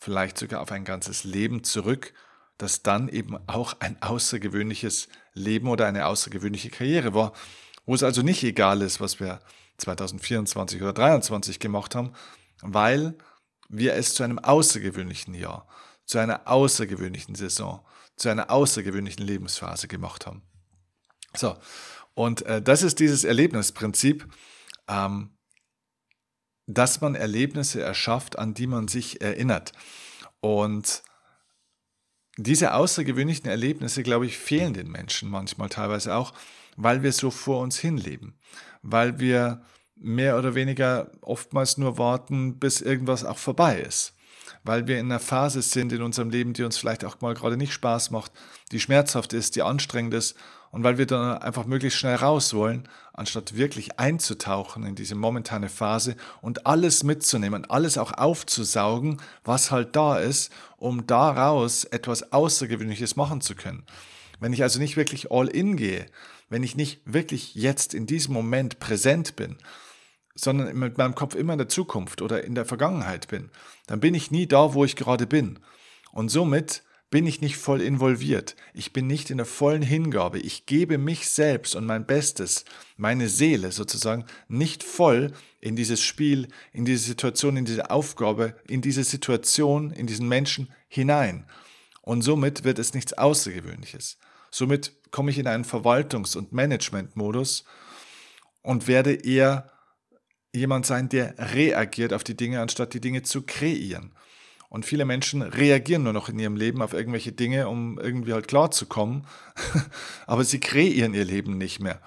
vielleicht 0.00 0.38
sogar 0.38 0.60
auf 0.62 0.72
ein 0.72 0.84
ganzes 0.84 1.24
Leben 1.24 1.62
zurück, 1.62 2.12
das 2.58 2.82
dann 2.82 3.08
eben 3.08 3.38
auch 3.46 3.74
ein 3.80 4.00
außergewöhnliches 4.02 5.08
Leben 5.34 5.68
oder 5.68 5.86
eine 5.86 6.06
außergewöhnliche 6.06 6.70
Karriere 6.70 7.14
war, 7.14 7.32
wo 7.86 7.94
es 7.94 8.02
also 8.02 8.22
nicht 8.22 8.42
egal 8.42 8.82
ist, 8.82 9.00
was 9.00 9.20
wir 9.20 9.40
2024 9.78 10.80
oder 10.82 10.94
2023 10.94 11.58
gemacht 11.58 11.94
haben, 11.94 12.12
weil 12.60 13.14
wir 13.68 13.94
es 13.94 14.14
zu 14.14 14.22
einem 14.22 14.38
außergewöhnlichen 14.38 15.34
Jahr, 15.34 15.68
zu 16.04 16.18
einer 16.18 16.48
außergewöhnlichen 16.48 17.34
Saison, 17.34 17.84
zu 18.16 18.28
einer 18.28 18.50
außergewöhnlichen 18.50 19.24
Lebensphase 19.24 19.88
gemacht 19.88 20.26
haben. 20.26 20.42
So, 21.34 21.56
und 22.14 22.42
äh, 22.42 22.60
das 22.60 22.82
ist 22.82 22.98
dieses 22.98 23.24
Erlebnisprinzip. 23.24 24.26
Ähm, 24.88 25.30
dass 26.74 27.00
man 27.00 27.14
Erlebnisse 27.14 27.82
erschafft, 27.82 28.38
an 28.38 28.54
die 28.54 28.66
man 28.66 28.88
sich 28.88 29.20
erinnert. 29.20 29.72
Und 30.40 31.02
diese 32.36 32.74
außergewöhnlichen 32.74 33.48
Erlebnisse, 33.48 34.02
glaube 34.02 34.26
ich, 34.26 34.38
fehlen 34.38 34.72
den 34.72 34.90
Menschen 34.90 35.30
manchmal 35.30 35.68
teilweise 35.68 36.14
auch, 36.14 36.32
weil 36.76 37.02
wir 37.02 37.12
so 37.12 37.30
vor 37.30 37.60
uns 37.60 37.78
hinleben, 37.78 38.38
weil 38.82 39.18
wir 39.18 39.62
mehr 39.96 40.38
oder 40.38 40.54
weniger 40.54 41.12
oftmals 41.20 41.76
nur 41.76 41.98
warten, 41.98 42.58
bis 42.58 42.80
irgendwas 42.80 43.24
auch 43.24 43.36
vorbei 43.36 43.80
ist, 43.80 44.14
weil 44.64 44.86
wir 44.86 44.98
in 44.98 45.06
einer 45.06 45.20
Phase 45.20 45.60
sind 45.60 45.92
in 45.92 46.02
unserem 46.02 46.30
Leben, 46.30 46.54
die 46.54 46.62
uns 46.62 46.78
vielleicht 46.78 47.04
auch 47.04 47.20
mal 47.20 47.34
gerade 47.34 47.58
nicht 47.58 47.72
Spaß 47.72 48.10
macht, 48.10 48.32
die 48.72 48.80
schmerzhaft 48.80 49.34
ist, 49.34 49.56
die 49.56 49.62
anstrengend 49.62 50.14
ist 50.14 50.36
und 50.70 50.84
weil 50.84 50.98
wir 50.98 51.06
dann 51.06 51.38
einfach 51.38 51.66
möglichst 51.66 51.98
schnell 51.98 52.16
raus 52.16 52.54
wollen, 52.54 52.88
anstatt 53.12 53.56
wirklich 53.56 53.98
einzutauchen 53.98 54.86
in 54.86 54.94
diese 54.94 55.14
momentane 55.14 55.68
Phase 55.68 56.16
und 56.40 56.66
alles 56.66 57.02
mitzunehmen, 57.02 57.68
alles 57.68 57.98
auch 57.98 58.12
aufzusaugen, 58.12 59.20
was 59.44 59.70
halt 59.70 59.96
da 59.96 60.18
ist, 60.18 60.52
um 60.76 61.06
daraus 61.06 61.84
etwas 61.84 62.32
Außergewöhnliches 62.32 63.16
machen 63.16 63.40
zu 63.40 63.54
können. 63.54 63.84
Wenn 64.38 64.52
ich 64.52 64.62
also 64.62 64.78
nicht 64.78 64.96
wirklich 64.96 65.30
all 65.30 65.48
in 65.48 65.76
gehe, 65.76 66.06
wenn 66.48 66.62
ich 66.62 66.76
nicht 66.76 67.00
wirklich 67.04 67.54
jetzt 67.54 67.92
in 67.92 68.06
diesem 68.06 68.32
Moment 68.32 68.80
präsent 68.80 69.36
bin, 69.36 69.56
sondern 70.34 70.76
mit 70.78 70.96
meinem 70.96 71.14
Kopf 71.14 71.34
immer 71.34 71.52
in 71.52 71.58
der 71.58 71.68
Zukunft 71.68 72.22
oder 72.22 72.44
in 72.44 72.54
der 72.54 72.64
Vergangenheit 72.64 73.28
bin, 73.28 73.50
dann 73.86 74.00
bin 74.00 74.14
ich 74.14 74.30
nie 74.30 74.46
da, 74.46 74.72
wo 74.72 74.84
ich 74.84 74.96
gerade 74.96 75.26
bin. 75.26 75.58
Und 76.12 76.30
somit 76.30 76.82
bin 77.10 77.26
ich 77.26 77.40
nicht 77.40 77.56
voll 77.56 77.82
involviert. 77.82 78.54
Ich 78.72 78.92
bin 78.92 79.08
nicht 79.08 79.30
in 79.30 79.36
der 79.38 79.46
vollen 79.46 79.82
Hingabe. 79.82 80.38
Ich 80.38 80.66
gebe 80.66 80.96
mich 80.96 81.28
selbst 81.28 81.74
und 81.74 81.84
mein 81.84 82.06
Bestes, 82.06 82.64
meine 82.96 83.28
Seele 83.28 83.72
sozusagen, 83.72 84.24
nicht 84.48 84.84
voll 84.84 85.32
in 85.60 85.74
dieses 85.74 86.00
Spiel, 86.02 86.48
in 86.72 86.84
diese 86.84 87.04
Situation, 87.04 87.56
in 87.56 87.64
diese 87.64 87.90
Aufgabe, 87.90 88.54
in 88.68 88.80
diese 88.80 89.02
Situation, 89.02 89.90
in 89.90 90.06
diesen 90.06 90.28
Menschen 90.28 90.72
hinein. 90.88 91.46
Und 92.02 92.22
somit 92.22 92.62
wird 92.64 92.78
es 92.78 92.94
nichts 92.94 93.12
Außergewöhnliches. 93.12 94.16
Somit 94.52 94.92
komme 95.10 95.32
ich 95.32 95.38
in 95.38 95.48
einen 95.48 95.64
Verwaltungs- 95.64 96.36
und 96.36 96.52
Managementmodus 96.52 97.64
und 98.62 98.86
werde 98.86 99.14
eher 99.14 99.70
jemand 100.52 100.86
sein, 100.86 101.08
der 101.08 101.34
reagiert 101.54 102.12
auf 102.12 102.24
die 102.24 102.36
Dinge, 102.36 102.60
anstatt 102.60 102.94
die 102.94 103.00
Dinge 103.00 103.22
zu 103.22 103.42
kreieren. 103.42 104.12
Und 104.70 104.86
viele 104.86 105.04
Menschen 105.04 105.42
reagieren 105.42 106.04
nur 106.04 106.12
noch 106.12 106.28
in 106.28 106.38
ihrem 106.38 106.54
Leben 106.56 106.80
auf 106.80 106.94
irgendwelche 106.94 107.32
Dinge, 107.32 107.68
um 107.68 107.98
irgendwie 107.98 108.32
halt 108.32 108.46
klarzukommen. 108.46 109.26
Aber 110.26 110.44
sie 110.44 110.60
kreieren 110.60 111.12
ihr 111.12 111.24
Leben 111.24 111.58
nicht 111.58 111.80
mehr. 111.80 112.00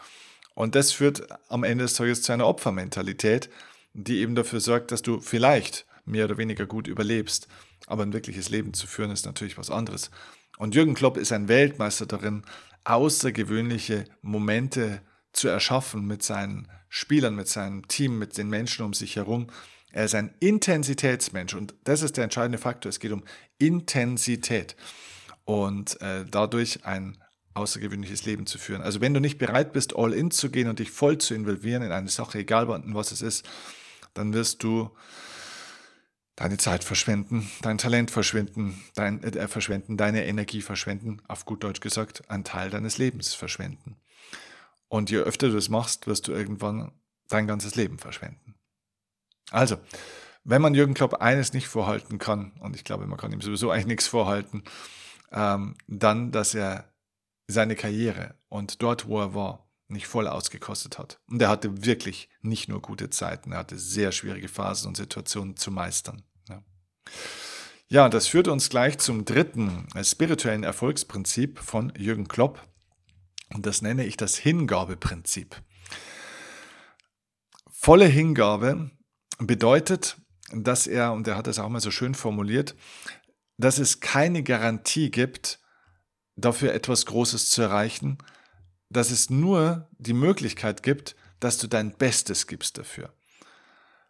Und 0.56 0.74
das 0.74 0.94
führt 0.94 1.28
am 1.50 1.66
Ende 1.66 1.84
des 1.84 1.94
Tages 1.94 2.22
zu 2.22 2.32
einer 2.32 2.48
Opfermentalität, 2.48 3.50
die 3.94 4.20
eben 4.20 4.34
dafür 4.34 4.62
sorgt, 4.62 4.92
dass 4.92 5.02
du 5.02 5.20
vielleicht 5.20 5.86
mehr 6.06 6.26
oder 6.26 6.38
weniger 6.38 6.66
gut 6.66 6.88
überlebst. 6.88 7.50
Aber 7.86 8.04
ein 8.04 8.14
wirkliches 8.14 8.50
Leben 8.50 8.74
zu 8.74 8.88
führen 8.88 9.12
ist 9.12 9.26
natürlich 9.26 9.58
was 9.58 9.70
anderes. 9.70 10.10
Und 10.58 10.74
Jürgen 10.74 10.94
Klopp 10.94 11.18
ist 11.18 11.34
ein 11.34 11.50
Weltmeister 11.50 12.06
darin, 12.06 12.44
außergewöhnliche 12.86 14.06
Momente 14.22 15.02
zu 15.34 15.50
erschaffen 15.50 16.06
mit 16.08 16.24
seinen 16.24 16.70
Spielern, 16.88 17.36
mit 17.36 17.50
seinem 17.50 17.88
Team, 17.90 18.20
mit 18.20 18.38
den 18.38 18.50
Menschen 18.50 18.86
um 18.86 18.94
sich 18.94 19.18
herum. 19.18 19.48
Er 19.94 20.06
ist 20.06 20.16
ein 20.16 20.34
Intensitätsmensch 20.40 21.54
und 21.54 21.76
das 21.84 22.02
ist 22.02 22.18
der 22.18 22.24
entscheidende 22.24 22.58
Faktor. 22.58 22.90
Es 22.90 23.00
geht 23.00 23.12
um 23.12 23.24
Intensität 23.60 24.76
und 25.46 26.02
äh, 26.02 26.26
dadurch 26.30 26.84
ein 26.84 27.18
außergewöhnliches 27.54 28.26
Leben 28.26 28.48
zu 28.48 28.58
führen. 28.58 28.82
Also 28.82 29.02
wenn 29.02 29.14
du 29.14 29.20
nicht 29.20 29.38
bereit 29.38 29.72
bist, 29.72 29.96
all 29.96 30.14
in 30.14 30.32
zu 30.32 30.50
gehen 30.50 30.68
und 30.68 30.80
dich 30.80 30.90
voll 30.90 31.20
zu 31.20 31.36
involvieren 31.36 31.84
in 31.84 31.92
eine 31.92 32.10
Sache, 32.10 32.40
egal 32.40 32.68
was 32.68 33.12
es 33.12 33.22
ist, 33.22 33.48
dann 34.16 34.34
wirst 34.34 34.64
du 34.64 34.90
deine 36.36 36.58
Zeit 36.58 36.84
verschwenden, 36.84 37.48
dein 37.62 37.78
Talent 37.78 38.10
verschwenden, 38.10 38.82
dein, 38.96 39.22
äh, 39.24 39.48
verschwenden, 39.48 39.98
deine 39.98 40.26
Energie 40.26 40.62
verschwenden, 40.62 41.22
auf 41.28 41.46
gut 41.46 41.64
Deutsch 41.64 41.82
gesagt, 41.82 42.30
einen 42.32 42.44
Teil 42.44 42.72
deines 42.72 42.98
Lebens 42.98 43.36
verschwenden. 43.36 43.98
Und 44.88 45.12
je 45.12 45.18
öfter 45.18 45.50
du 45.50 45.54
das 45.54 45.70
machst, 45.70 46.08
wirst 46.08 46.28
du 46.28 46.32
irgendwann 46.32 46.92
dein 47.30 47.46
ganzes 47.46 47.76
Leben 47.76 48.00
verschwenden. 48.00 48.53
Also, 49.54 49.78
wenn 50.44 50.62
man 50.62 50.74
Jürgen 50.74 50.96
Klopp 50.96 51.16
eines 51.16 51.54
nicht 51.54 51.68
vorhalten 51.68 52.18
kann, 52.18 52.54
und 52.60 52.76
ich 52.76 52.84
glaube, 52.84 53.06
man 53.06 53.18
kann 53.18 53.32
ihm 53.32 53.42
sowieso 53.42 53.70
eigentlich 53.70 53.86
nichts 53.86 54.08
vorhalten, 54.08 54.64
ähm, 55.32 55.76
dann, 55.88 56.32
dass 56.32 56.56
er 56.56 56.92
seine 57.48 57.76
Karriere 57.76 58.36
und 58.50 58.82
dort, 58.82 59.08
wo 59.08 59.20
er 59.20 59.36
war, 59.36 59.70
nicht 59.88 60.08
voll 60.08 60.28
ausgekostet 60.28 60.98
hat. 60.98 61.20
Und 61.28 61.42
er 61.42 61.50
hatte 61.50 61.86
wirklich 61.86 62.30
nicht 62.42 62.68
nur 62.68 62.82
gute 62.82 63.12
Zeiten, 63.12 63.52
er 63.52 63.60
hatte 63.60 63.78
sehr 63.78 64.12
schwierige 64.12 64.48
Phasen 64.48 64.88
und 64.88 64.98
Situationen 64.98 65.56
zu 65.56 65.70
meistern. 65.70 66.24
Ja, 66.50 66.64
ja 67.90 68.10
das 68.10 68.28
führt 68.28 68.48
uns 68.48 68.70
gleich 68.70 68.98
zum 68.98 69.26
dritten 69.26 69.88
äh, 69.94 70.04
spirituellen 70.04 70.64
Erfolgsprinzip 70.64 71.60
von 71.60 71.94
Jürgen 71.96 72.28
Klopp. 72.28 72.60
Und 73.54 73.68
das 73.68 73.84
nenne 73.84 74.04
ich 74.06 74.18
das 74.18 74.36
Hingabeprinzip. 74.36 75.62
Volle 77.70 78.06
Hingabe 78.06 78.90
bedeutet, 79.48 80.18
dass 80.52 80.88
er, 80.88 81.14
und 81.14 81.28
er 81.28 81.38
hat 81.38 81.48
das 81.48 81.60
auch 81.60 81.70
mal 81.70 81.82
so 81.82 81.92
schön 81.92 82.16
formuliert, 82.16 82.76
dass 83.58 83.78
es 83.78 84.00
keine 84.00 84.44
Garantie 84.44 85.12
gibt, 85.12 85.60
dafür 86.36 86.74
etwas 86.74 87.06
Großes 87.06 87.50
zu 87.50 87.62
erreichen, 87.62 88.18
dass 88.90 89.12
es 89.12 89.30
nur 89.30 89.90
die 89.98 90.14
Möglichkeit 90.14 90.84
gibt, 90.84 91.16
dass 91.40 91.58
du 91.58 91.68
dein 91.68 91.96
Bestes 91.98 92.48
gibst 92.48 92.78
dafür. 92.78 93.14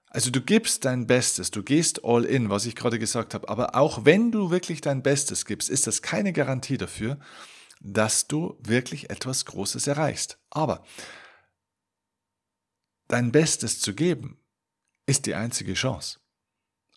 Also 0.08 0.30
du 0.30 0.42
gibst 0.42 0.86
dein 0.86 1.08
Bestes, 1.08 1.50
du 1.50 1.64
gehst 1.64 2.04
all 2.04 2.24
in, 2.24 2.50
was 2.50 2.66
ich 2.66 2.76
gerade 2.76 3.00
gesagt 3.00 3.34
habe, 3.34 3.50
aber 3.50 3.76
auch 3.76 4.06
wenn 4.06 4.32
du 4.32 4.52
wirklich 4.52 4.82
dein 4.82 5.02
Bestes 5.02 5.46
gibst, 5.46 5.70
ist 5.70 5.88
das 5.88 6.04
keine 6.04 6.34
Garantie 6.34 6.78
dafür, 6.78 7.18
dass 7.82 8.28
du 8.28 8.56
wirklich 8.60 9.10
etwas 9.10 9.46
Großes 9.46 9.88
erreichst. 9.88 10.38
Aber 10.52 10.84
dein 13.08 13.32
Bestes 13.32 13.80
zu 13.80 13.96
geben, 13.96 14.38
ist 15.06 15.26
die 15.26 15.36
einzige 15.36 15.74
Chance. 15.74 16.20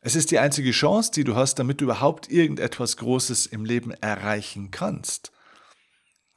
Es 0.00 0.14
ist 0.14 0.30
die 0.30 0.38
einzige 0.38 0.70
Chance, 0.70 1.10
die 1.12 1.24
du 1.24 1.34
hast, 1.34 1.58
damit 1.58 1.80
du 1.80 1.86
überhaupt 1.86 2.30
irgendetwas 2.30 2.96
Großes 2.96 3.46
im 3.46 3.64
Leben 3.64 3.90
erreichen 3.90 4.70
kannst. 4.70 5.32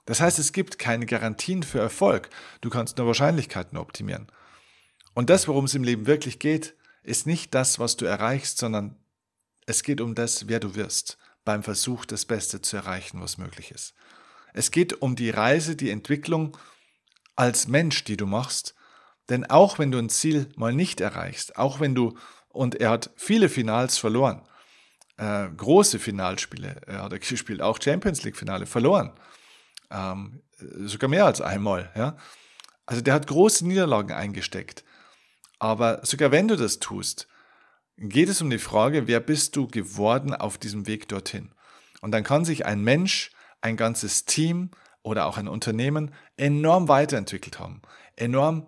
Das 0.05 0.21
heißt, 0.21 0.39
es 0.39 0.53
gibt 0.53 0.79
keine 0.79 1.05
Garantien 1.05 1.61
für 1.61 1.79
Erfolg. 1.79 2.29
Du 2.61 2.71
kannst 2.71 2.97
nur 2.97 3.05
Wahrscheinlichkeiten 3.05 3.77
optimieren. 3.77 4.27
Und 5.13 5.29
das, 5.29 5.47
worum 5.47 5.65
es 5.65 5.75
im 5.75 5.83
Leben 5.83 6.07
wirklich 6.07 6.39
geht, 6.39 6.75
ist 7.03 7.27
nicht 7.27 7.53
das, 7.53 7.77
was 7.77 7.95
du 7.95 8.05
erreichst, 8.05 8.57
sondern 8.57 8.95
es 9.67 9.83
geht 9.83 10.01
um 10.01 10.15
das, 10.15 10.47
wer 10.47 10.59
du 10.59 10.73
wirst, 10.73 11.19
beim 11.45 11.61
Versuch, 11.61 12.05
das 12.05 12.25
Beste 12.25 12.61
zu 12.61 12.77
erreichen, 12.77 13.21
was 13.21 13.38
möglich 13.38 13.69
ist. 13.69 13.93
Es 14.53 14.71
geht 14.71 15.01
um 15.01 15.15
die 15.15 15.29
Reise, 15.29 15.75
die 15.75 15.91
Entwicklung 15.91 16.57
als 17.35 17.67
Mensch, 17.67 18.03
die 18.03 18.17
du 18.17 18.25
machst. 18.25 18.73
Denn 19.29 19.45
auch 19.45 19.79
wenn 19.79 19.91
du 19.91 20.00
ein 20.00 20.09
Ziel 20.09 20.50
mal 20.55 20.74
nicht 20.74 21.01
erreichst, 21.01 21.57
auch 21.57 21.79
wenn 21.79 21.96
du 21.96 22.18
und 22.50 22.75
er 22.75 22.89
hat 22.89 23.11
viele 23.15 23.48
Finals 23.48 23.98
verloren. 23.98 24.42
Äh, 25.18 25.50
große 25.55 26.00
Finalspiele. 26.00 26.81
Er 26.87 27.03
hat 27.03 27.22
gespielt, 27.22 27.61
auch 27.61 27.79
Champions 27.81 28.24
League-Finale 28.24 28.65
verloren. 28.65 29.13
Ähm, 29.92 30.42
sogar 30.57 31.09
mehr 31.09 31.25
als 31.25 31.42
einmal. 31.42 31.92
Ja? 31.96 32.18
Also 32.85 33.01
der 33.01 33.13
hat 33.13 33.27
große 33.27 33.68
Niederlagen 33.68 34.13
eingesteckt. 34.13 34.83
Aber 35.59 36.00
sogar 36.03 36.31
wenn 36.31 36.48
du 36.48 36.55
das 36.55 36.79
tust, 36.79 37.27
geht 37.98 38.29
es 38.29 38.42
um 38.42 38.50
die 38.50 38.59
Frage, 38.59 39.07
wer 39.07 39.20
bist 39.20 39.55
du 39.55 39.68
geworden 39.68 40.33
auf 40.33 40.57
diesem 40.57 40.87
Weg 40.87 41.07
dorthin? 41.09 41.51
Und 42.01 42.11
dann 42.11 42.24
kann 42.24 42.46
sich 42.46 42.65
ein 42.65 42.81
Mensch, 42.81 43.31
ein 43.61 43.75
ganzes 43.75 44.25
Team 44.25 44.72
oder 45.01 45.25
auch 45.25 45.37
ein 45.37 45.50
Unternehmen 45.50 46.13
enorm 46.37 46.87
weiterentwickelt 46.87 47.59
haben, 47.59 47.81
enorm 48.15 48.68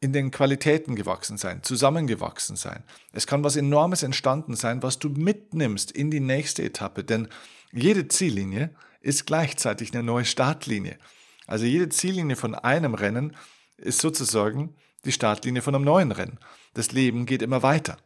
in 0.00 0.12
den 0.12 0.30
Qualitäten 0.30 0.96
gewachsen 0.96 1.36
sein, 1.36 1.62
zusammengewachsen 1.62 2.56
sein. 2.56 2.82
Es 3.12 3.26
kann 3.26 3.44
was 3.44 3.56
Enormes 3.56 4.02
entstanden 4.02 4.56
sein, 4.56 4.82
was 4.82 4.98
du 4.98 5.10
mitnimmst 5.10 5.90
in 5.90 6.10
die 6.10 6.20
nächste 6.20 6.62
Etappe, 6.62 7.04
denn 7.04 7.28
jede 7.70 8.08
Ziellinie 8.08 8.70
ist 9.02 9.26
gleichzeitig 9.26 9.92
eine 9.92 10.02
neue 10.02 10.24
Startlinie. 10.24 10.98
Also 11.46 11.66
jede 11.66 11.90
Ziellinie 11.90 12.36
von 12.36 12.54
einem 12.54 12.94
Rennen 12.94 13.36
ist 13.76 14.00
sozusagen 14.00 14.74
die 15.04 15.12
Startlinie 15.12 15.62
von 15.62 15.74
einem 15.74 15.84
neuen 15.84 16.12
Rennen. 16.12 16.38
Das 16.74 16.92
Leben 16.92 17.26
geht 17.26 17.42
immer 17.42 17.62
weiter. 17.62 17.98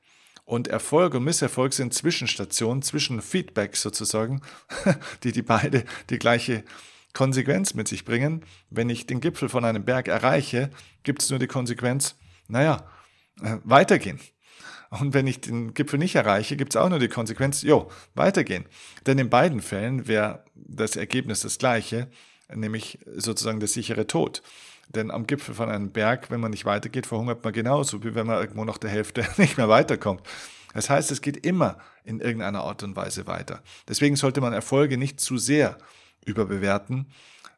Und 0.45 0.69
Erfolg 0.69 1.15
und 1.15 1.25
Misserfolg 1.25 1.73
sind 1.73 1.95
Zwischenstationen, 1.95 2.83
Zwischenfeedbacks 2.83 3.81
sozusagen, 3.81 4.43
die 5.23 5.33
die 5.33 5.43
beide 5.43 5.85
die 6.11 6.19
gleiche 6.19 6.65
Konsequenz 7.15 7.75
mit 7.75 7.89
sich 7.89 8.05
bringen. 8.05 8.45
Wenn 8.69 8.91
ich 8.91 9.07
den 9.07 9.21
Gipfel 9.21 9.49
von 9.49 9.65
einem 9.65 9.85
Berg 9.85 10.09
erreiche, 10.09 10.71
gibt 11.03 11.23
es 11.23 11.31
nur 11.31 11.39
die 11.39 11.47
Konsequenz, 11.47 12.17
naja, 12.49 12.87
äh, 13.43 13.57
weitergehen. 13.65 14.21
Und 14.91 15.15
wenn 15.15 15.27
ich 15.27 15.41
den 15.41 15.75
Gipfel 15.75 15.99
nicht 15.99 16.15
erreiche, 16.15 16.57
gibt 16.57 16.75
es 16.75 16.81
auch 16.81 16.89
nur 16.89 16.99
die 16.99 17.09
Konsequenz, 17.09 17.63
jo, 17.63 17.91
weitergehen. 18.15 18.67
Denn 19.07 19.19
in 19.19 19.31
beiden 19.31 19.61
Fällen 19.61 20.07
wäre 20.07 20.45
das 20.55 20.97
Ergebnis 20.97 21.41
das 21.41 21.59
gleiche, 21.59 22.09
nämlich 22.55 22.99
sozusagen 23.17 23.59
der 23.59 23.69
sichere 23.69 24.07
Tod. 24.07 24.43
Denn 24.89 25.11
am 25.11 25.27
Gipfel 25.27 25.55
von 25.55 25.69
einem 25.71 25.91
Berg, 25.91 26.31
wenn 26.31 26.41
man 26.41 26.51
nicht 26.51 26.65
weitergeht, 26.65 27.07
verhungert 27.07 27.43
man 27.43 27.53
genauso, 27.53 28.05
wie 28.05 28.15
wenn 28.15 28.27
man 28.27 28.41
irgendwo 28.41 28.65
nach 28.65 28.79
der 28.79 28.91
Hälfte 28.91 29.27
nicht 29.37 29.57
mehr 29.57 29.69
weiterkommt. 29.69 30.23
Das 30.75 30.91
heißt, 30.91 31.11
es 31.11 31.23
geht 31.23 31.47
immer 31.47 31.79
in 32.05 32.21
irgendeiner 32.21 32.63
Art 32.63 32.83
und 32.83 32.97
Weise 32.97 33.27
weiter. 33.27 33.63
Deswegen 33.89 34.17
sollte 34.17 34.41
man 34.41 34.53
Erfolge 34.53 34.99
nicht 34.99 35.21
zu 35.21 35.39
sehr 35.39 35.79
überbewerten. 36.25 37.07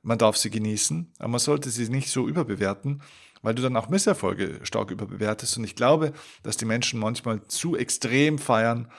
Man 0.03 0.19
darf 0.19 0.37
sie 0.37 0.51
genießen, 0.51 1.13
aber 1.19 1.29
man 1.29 1.41
sollte 1.41 1.71
sie 1.71 1.89
nicht 1.89 2.11
so 2.11 2.29
überbewerten, 2.29 3.03
weil 3.43 3.55
du 3.55 3.63
dann 3.63 3.77
auch 3.77 3.89
Misserfolge 3.89 4.61
stark 4.63 4.91
überbewertest. 4.91 5.57
Und 5.59 5.65
ich 5.65 5.75
glaube, 5.75 6.13
dass 6.43 6.57
die 6.57 6.65
Menschen 6.65 7.01
manchmal 7.01 7.43
zu 7.47 7.77
extrem 7.77 8.39
feiern, 8.39 8.91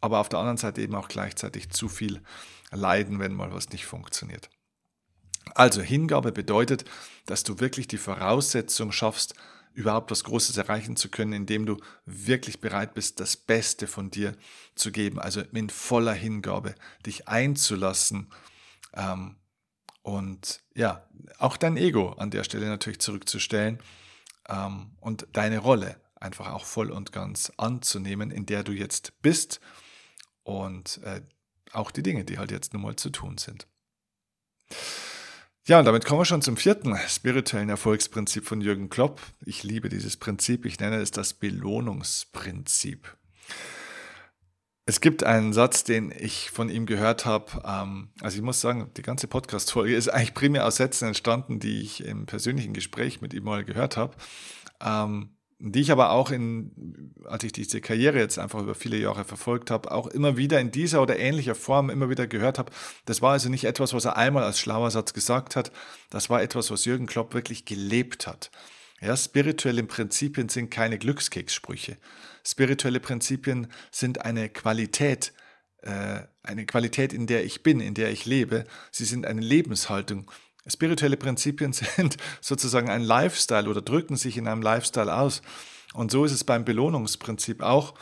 aber 0.00 0.18
auf 0.18 0.28
der 0.28 0.38
anderen 0.38 0.58
Seite 0.58 0.82
eben 0.82 0.94
auch 0.94 1.08
gleichzeitig 1.08 1.70
zu 1.70 1.88
viel 1.88 2.20
leiden, 2.70 3.18
wenn 3.18 3.34
mal 3.34 3.52
was 3.52 3.70
nicht 3.70 3.86
funktioniert. 3.86 4.50
Also 5.54 5.80
Hingabe 5.80 6.32
bedeutet, 6.32 6.84
dass 7.24 7.44
du 7.44 7.60
wirklich 7.60 7.88
die 7.88 7.98
Voraussetzung 7.98 8.92
schaffst, 8.92 9.34
überhaupt 9.72 10.10
was 10.10 10.24
Großes 10.24 10.56
erreichen 10.56 10.96
zu 10.96 11.10
können, 11.10 11.32
indem 11.32 11.66
du 11.66 11.76
wirklich 12.06 12.60
bereit 12.60 12.94
bist, 12.94 13.20
das 13.20 13.36
Beste 13.36 13.86
von 13.86 14.10
dir 14.10 14.34
zu 14.74 14.90
geben, 14.90 15.18
also 15.18 15.42
in 15.52 15.70
voller 15.70 16.14
Hingabe 16.14 16.74
dich 17.04 17.28
einzulassen 17.28 18.28
ähm, 18.96 19.36
und 20.02 20.62
ja, 20.74 21.08
auch 21.38 21.56
dein 21.56 21.76
Ego 21.76 22.12
an 22.12 22.30
der 22.30 22.44
Stelle 22.44 22.66
natürlich 22.66 23.00
zurückzustellen 23.00 23.80
ähm, 24.48 24.96
und 25.00 25.26
deine 25.32 25.58
Rolle 25.58 26.00
einfach 26.14 26.52
auch 26.52 26.64
voll 26.64 26.90
und 26.90 27.12
ganz 27.12 27.52
anzunehmen, 27.56 28.30
in 28.30 28.46
der 28.46 28.62
du 28.62 28.72
jetzt 28.72 29.20
bist 29.22 29.60
und 30.42 31.00
äh, 31.02 31.22
auch 31.72 31.90
die 31.90 32.02
Dinge, 32.02 32.24
die 32.24 32.38
halt 32.38 32.50
jetzt 32.50 32.72
nun 32.72 32.82
mal 32.82 32.96
zu 32.96 33.10
tun 33.10 33.38
sind. 33.38 33.66
Ja, 35.66 35.80
und 35.80 35.84
damit 35.84 36.04
kommen 36.04 36.20
wir 36.20 36.24
schon 36.24 36.42
zum 36.42 36.56
vierten 36.56 36.96
spirituellen 37.08 37.68
Erfolgsprinzip 37.68 38.46
von 38.46 38.60
Jürgen 38.60 38.88
Klopp. 38.88 39.20
Ich 39.44 39.64
liebe 39.64 39.88
dieses 39.88 40.16
Prinzip, 40.16 40.64
ich 40.64 40.78
nenne 40.78 40.98
es 40.98 41.10
das 41.10 41.34
Belohnungsprinzip. 41.34 43.16
Es 44.88 45.00
gibt 45.00 45.24
einen 45.24 45.52
Satz, 45.52 45.82
den 45.82 46.14
ich 46.16 46.52
von 46.52 46.68
ihm 46.68 46.86
gehört 46.86 47.26
habe. 47.26 47.60
Ähm, 47.66 48.08
also 48.20 48.36
ich 48.36 48.42
muss 48.42 48.60
sagen, 48.60 48.88
die 48.96 49.02
ganze 49.02 49.26
Podcast-Folge 49.26 49.96
ist 49.96 50.08
eigentlich 50.08 50.32
primär 50.32 50.64
aus 50.64 50.76
Sätzen 50.76 51.08
entstanden, 51.08 51.58
die 51.58 51.80
ich 51.80 52.04
im 52.04 52.26
persönlichen 52.26 52.72
Gespräch 52.72 53.20
mit 53.20 53.34
ihm 53.34 53.42
mal 53.42 53.64
gehört 53.64 53.96
habe. 53.96 54.14
Ähm, 54.80 55.30
die 55.58 55.80
ich 55.80 55.90
aber 55.90 56.10
auch 56.10 56.30
in, 56.30 57.14
als 57.24 57.42
ich 57.42 57.50
diese 57.50 57.80
Karriere 57.80 58.18
jetzt 58.18 58.38
einfach 58.38 58.60
über 58.60 58.76
viele 58.76 58.98
Jahre 58.98 59.24
verfolgt 59.24 59.72
habe, 59.72 59.90
auch 59.90 60.06
immer 60.06 60.36
wieder 60.36 60.60
in 60.60 60.70
dieser 60.70 61.02
oder 61.02 61.18
ähnlicher 61.18 61.54
Form 61.56 61.90
immer 61.90 62.08
wieder 62.08 62.28
gehört 62.28 62.58
habe. 62.58 62.70
Das 63.06 63.22
war 63.22 63.32
also 63.32 63.48
nicht 63.48 63.64
etwas, 63.64 63.92
was 63.92 64.04
er 64.04 64.16
einmal 64.16 64.44
als 64.44 64.60
schlauer 64.60 64.90
Satz 64.92 65.14
gesagt 65.14 65.56
hat. 65.56 65.72
Das 66.10 66.30
war 66.30 66.42
etwas, 66.42 66.70
was 66.70 66.84
Jürgen 66.84 67.06
Klopp 67.06 67.34
wirklich 67.34 67.64
gelebt 67.64 68.26
hat. 68.28 68.50
Ja, 69.00 69.16
spirituelle 69.16 69.82
Prinzipien 69.82 70.48
sind 70.48 70.70
keine 70.70 70.98
Glückskekssprüche. 70.98 71.96
Spirituelle 72.46 73.00
Prinzipien 73.00 73.66
sind 73.90 74.24
eine 74.24 74.48
Qualität, 74.48 75.32
äh, 75.82 76.20
eine 76.44 76.64
Qualität, 76.64 77.12
in 77.12 77.26
der 77.26 77.44
ich 77.44 77.64
bin, 77.64 77.80
in 77.80 77.94
der 77.94 78.12
ich 78.12 78.24
lebe. 78.24 78.64
Sie 78.92 79.04
sind 79.04 79.26
eine 79.26 79.40
Lebenshaltung. 79.40 80.30
Spirituelle 80.68 81.16
Prinzipien 81.16 81.72
sind 81.96 82.16
sozusagen 82.40 82.88
ein 82.88 83.02
Lifestyle 83.02 83.68
oder 83.68 83.82
drücken 83.82 84.16
sich 84.16 84.36
in 84.36 84.46
einem 84.46 84.62
Lifestyle 84.62 85.12
aus. 85.12 85.42
Und 85.92 86.12
so 86.12 86.24
ist 86.24 86.32
es 86.32 86.44
beim 86.44 86.64
Belohnungsprinzip 86.64 87.62
auch, 87.62 87.94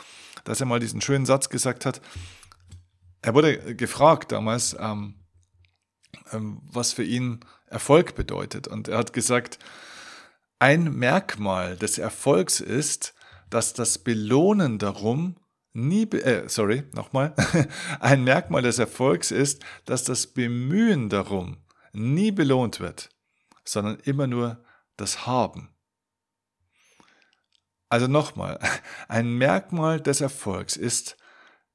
dass 0.43 0.59
er 0.59 0.67
mal 0.67 0.79
diesen 0.79 1.01
schönen 1.01 1.25
Satz 1.25 1.49
gesagt 1.49 1.85
hat. 1.85 1.99
Er 3.23 3.33
wurde 3.33 3.75
gefragt 3.75 4.31
damals, 4.31 4.75
ähm, 4.79 5.15
ähm, 6.31 6.61
was 6.63 6.93
für 6.93 7.03
ihn 7.03 7.39
Erfolg 7.65 8.13
bedeutet. 8.13 8.67
Und 8.67 8.89
er 8.89 8.99
hat 8.99 9.11
gesagt, 9.11 9.57
ein 10.59 10.93
Merkmal 10.93 11.77
des 11.77 11.97
Erfolgs 11.97 12.59
ist, 12.59 13.14
dass 13.49 13.73
das 13.73 13.97
Belohnen 13.97 14.77
darum 14.79 15.35
nie, 15.73 16.03
äh, 16.03 16.47
sorry, 16.47 16.83
nochmal, 16.93 17.35
ein 17.99 18.23
Merkmal 18.23 18.61
des 18.61 18.79
Erfolgs 18.79 19.31
ist, 19.31 19.63
dass 19.85 20.03
das 20.03 20.27
Bemühen 20.27 21.09
darum 21.09 21.57
nie 21.91 22.31
belohnt 22.31 22.79
wird, 22.79 23.09
sondern 23.63 23.99
immer 23.99 24.27
nur 24.27 24.63
das 24.97 25.25
Haben. 25.25 25.69
Also 27.89 28.07
nochmal, 28.07 28.59
ein 29.07 29.37
Merkmal 29.37 30.01
des 30.01 30.21
Erfolgs 30.21 30.75
ist, 30.77 31.17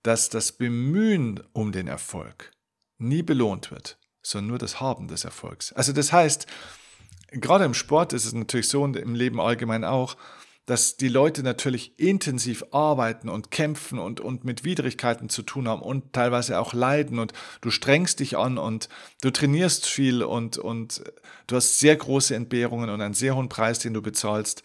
dass 0.02 0.30
das 0.30 0.52
Bemühen 0.52 1.42
um 1.52 1.72
den 1.72 1.86
Erfolg 1.86 2.52
nie 2.98 3.22
belohnt 3.22 3.70
wird, 3.70 3.98
sondern 4.22 4.48
nur 4.48 4.58
das 4.58 4.80
Haben 4.80 5.08
des 5.08 5.24
Erfolgs. 5.24 5.72
Also 5.72 5.92
das 5.92 6.12
heißt, 6.12 6.46
gerade 7.32 7.64
im 7.64 7.74
Sport 7.74 8.12
ist 8.12 8.24
es 8.24 8.32
natürlich 8.32 8.68
so 8.68 8.82
und 8.82 8.96
im 8.96 9.14
Leben 9.14 9.40
allgemein 9.40 9.84
auch, 9.84 10.16
dass 10.70 10.96
die 10.96 11.08
Leute 11.08 11.42
natürlich 11.42 11.98
intensiv 11.98 12.64
arbeiten 12.70 13.28
und 13.28 13.50
kämpfen 13.50 13.98
und, 13.98 14.20
und 14.20 14.44
mit 14.44 14.62
Widrigkeiten 14.62 15.28
zu 15.28 15.42
tun 15.42 15.66
haben 15.66 15.82
und 15.82 16.12
teilweise 16.12 16.60
auch 16.60 16.74
leiden 16.74 17.18
und 17.18 17.32
du 17.60 17.72
strengst 17.72 18.20
dich 18.20 18.38
an 18.38 18.56
und 18.56 18.88
du 19.20 19.32
trainierst 19.32 19.84
viel 19.84 20.22
und, 20.22 20.58
und 20.58 21.02
du 21.48 21.56
hast 21.56 21.80
sehr 21.80 21.96
große 21.96 22.36
Entbehrungen 22.36 22.88
und 22.88 23.00
einen 23.00 23.14
sehr 23.14 23.34
hohen 23.34 23.48
Preis, 23.48 23.80
den 23.80 23.94
du 23.94 24.00
bezahlst. 24.00 24.62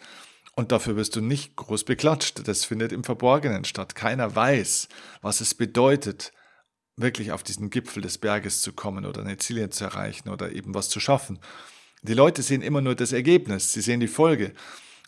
Und 0.54 0.70
dafür 0.70 0.94
wirst 0.94 1.16
du 1.16 1.20
nicht 1.20 1.56
groß 1.56 1.82
beklatscht. 1.82 2.46
Das 2.46 2.64
findet 2.64 2.92
im 2.92 3.02
Verborgenen 3.02 3.64
statt. 3.64 3.96
Keiner 3.96 4.36
weiß, 4.36 4.86
was 5.22 5.40
es 5.40 5.54
bedeutet, 5.54 6.30
wirklich 6.94 7.32
auf 7.32 7.42
diesen 7.42 7.68
Gipfel 7.68 8.00
des 8.00 8.18
Berges 8.18 8.62
zu 8.62 8.72
kommen 8.72 9.06
oder 9.06 9.22
eine 9.22 9.38
Ziele 9.38 9.70
zu 9.70 9.82
erreichen 9.82 10.28
oder 10.28 10.52
eben 10.52 10.72
was 10.72 10.88
zu 10.88 11.00
schaffen. 11.00 11.40
Die 12.02 12.14
Leute 12.14 12.42
sehen 12.42 12.62
immer 12.62 12.80
nur 12.80 12.94
das 12.94 13.10
Ergebnis, 13.10 13.72
sie 13.72 13.80
sehen 13.80 13.98
die 13.98 14.06
Folge 14.06 14.52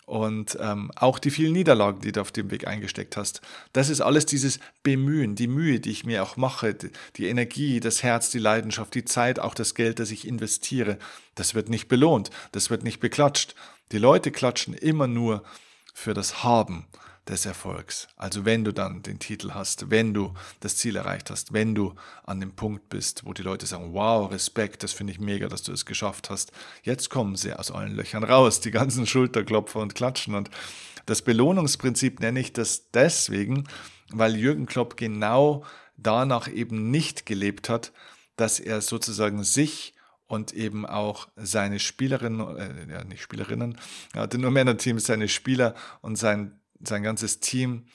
und 0.09 0.57
ähm, 0.61 0.91
auch 0.97 1.19
die 1.19 1.31
vielen 1.31 1.53
Niederlagen, 1.53 2.01
die 2.01 2.13
du 2.13 2.21
auf 2.21 2.33
dem 2.33 2.51
Weg 2.51 2.67
eingesteckt 2.67 3.17
hast. 3.17 3.43
Das 3.73 3.91
ist 3.91 4.01
alles 4.01 4.25
dieses 4.25 4.59
Bemühen, 4.83 5.35
die 5.35 5.49
Mühe, 5.49 5.81
die 5.81 5.91
ich 5.91 6.05
mir 6.05 6.23
auch 6.23 6.37
mache, 6.37 6.75
die 7.17 7.27
Energie, 7.27 7.79
das 7.81 8.03
Herz, 8.03 8.31
die 8.31 8.39
Leidenschaft, 8.39 8.95
die 8.95 9.05
Zeit, 9.05 9.39
auch 9.39 9.55
das 9.55 9.75
Geld, 9.75 9.99
das 9.99 10.11
ich 10.11 10.27
investiere. 10.27 10.99
Das 11.35 11.55
wird 11.55 11.69
nicht 11.69 11.89
belohnt, 11.89 12.31
das 12.53 12.71
wird 12.71 12.85
nicht 12.85 13.01
beklatscht. 13.01 13.55
Die 13.93 13.99
Leute 13.99 14.31
klatschen 14.31 14.73
immer 14.73 15.07
nur 15.07 15.43
für 15.93 16.15
das 16.15 16.43
Haben 16.43 16.87
des 17.29 17.47
Erfolgs. 17.47 18.09
Also 18.17 18.45
wenn 18.45 18.65
du 18.65 18.73
dann 18.73 19.03
den 19.03 19.19
Titel 19.19 19.53
hast, 19.53 19.91
wenn 19.91 20.15
du 20.15 20.35
das 20.61 20.77
Ziel 20.77 20.97
erreicht 20.97 21.31
hast, 21.31 21.53
wenn 21.53 21.75
du 21.75 21.95
an 22.25 22.41
dem 22.41 22.53
Punkt 22.53 22.89
bist, 22.89 23.25
wo 23.25 23.33
die 23.33 23.43
Leute 23.43 23.67
sagen, 23.67 23.93
wow, 23.93 24.31
Respekt, 24.31 24.83
das 24.83 24.93
finde 24.93 25.13
ich 25.13 25.21
mega, 25.21 25.49
dass 25.49 25.63
du 25.63 25.73
es 25.73 25.87
geschafft 25.87 26.31
hast. 26.31 26.53
Jetzt 26.83 27.11
kommen 27.11 27.37
sie 27.37 27.53
aus 27.53 27.71
allen 27.71 27.95
Löchern 27.95 28.25
raus, 28.25 28.61
die 28.61 28.71
ganzen 28.71 29.07
Schulterklopfer 29.07 29.81
und 29.81 29.95
Klatschen. 29.95 30.35
Und 30.35 30.51
das 31.07 31.23
Belohnungsprinzip 31.23 32.21
nenne 32.21 32.41
ich 32.41 32.53
das 32.53 32.91
deswegen, 32.91 33.65
weil 34.11 34.37
Jürgen 34.37 34.67
Klopp 34.67 34.97
genau 34.97 35.65
danach 35.97 36.49
eben 36.49 36.91
nicht 36.91 37.27
gelebt 37.27 37.69
hat, 37.69 37.93
dass 38.37 38.61
er 38.61 38.81
sozusagen 38.81 39.43
sich 39.45 39.95
und 40.27 40.53
eben 40.53 40.87
auch 40.87 41.29
seine 41.37 41.81
Spielerinnen, 41.81 42.57
äh, 42.57 42.93
ja 42.93 43.05
nicht 43.05 43.23
Spielerinnen, 43.23 43.79
er 44.13 44.23
hatte 44.23 44.39
nur 44.39 44.51
Männerteams, 44.51 45.07
seine 45.07 45.29
Spieler 45.29 45.75
und 46.03 46.17
sein 46.17 46.61
sein 46.81 47.03
ganzes 47.03 47.41
Team 47.41 47.87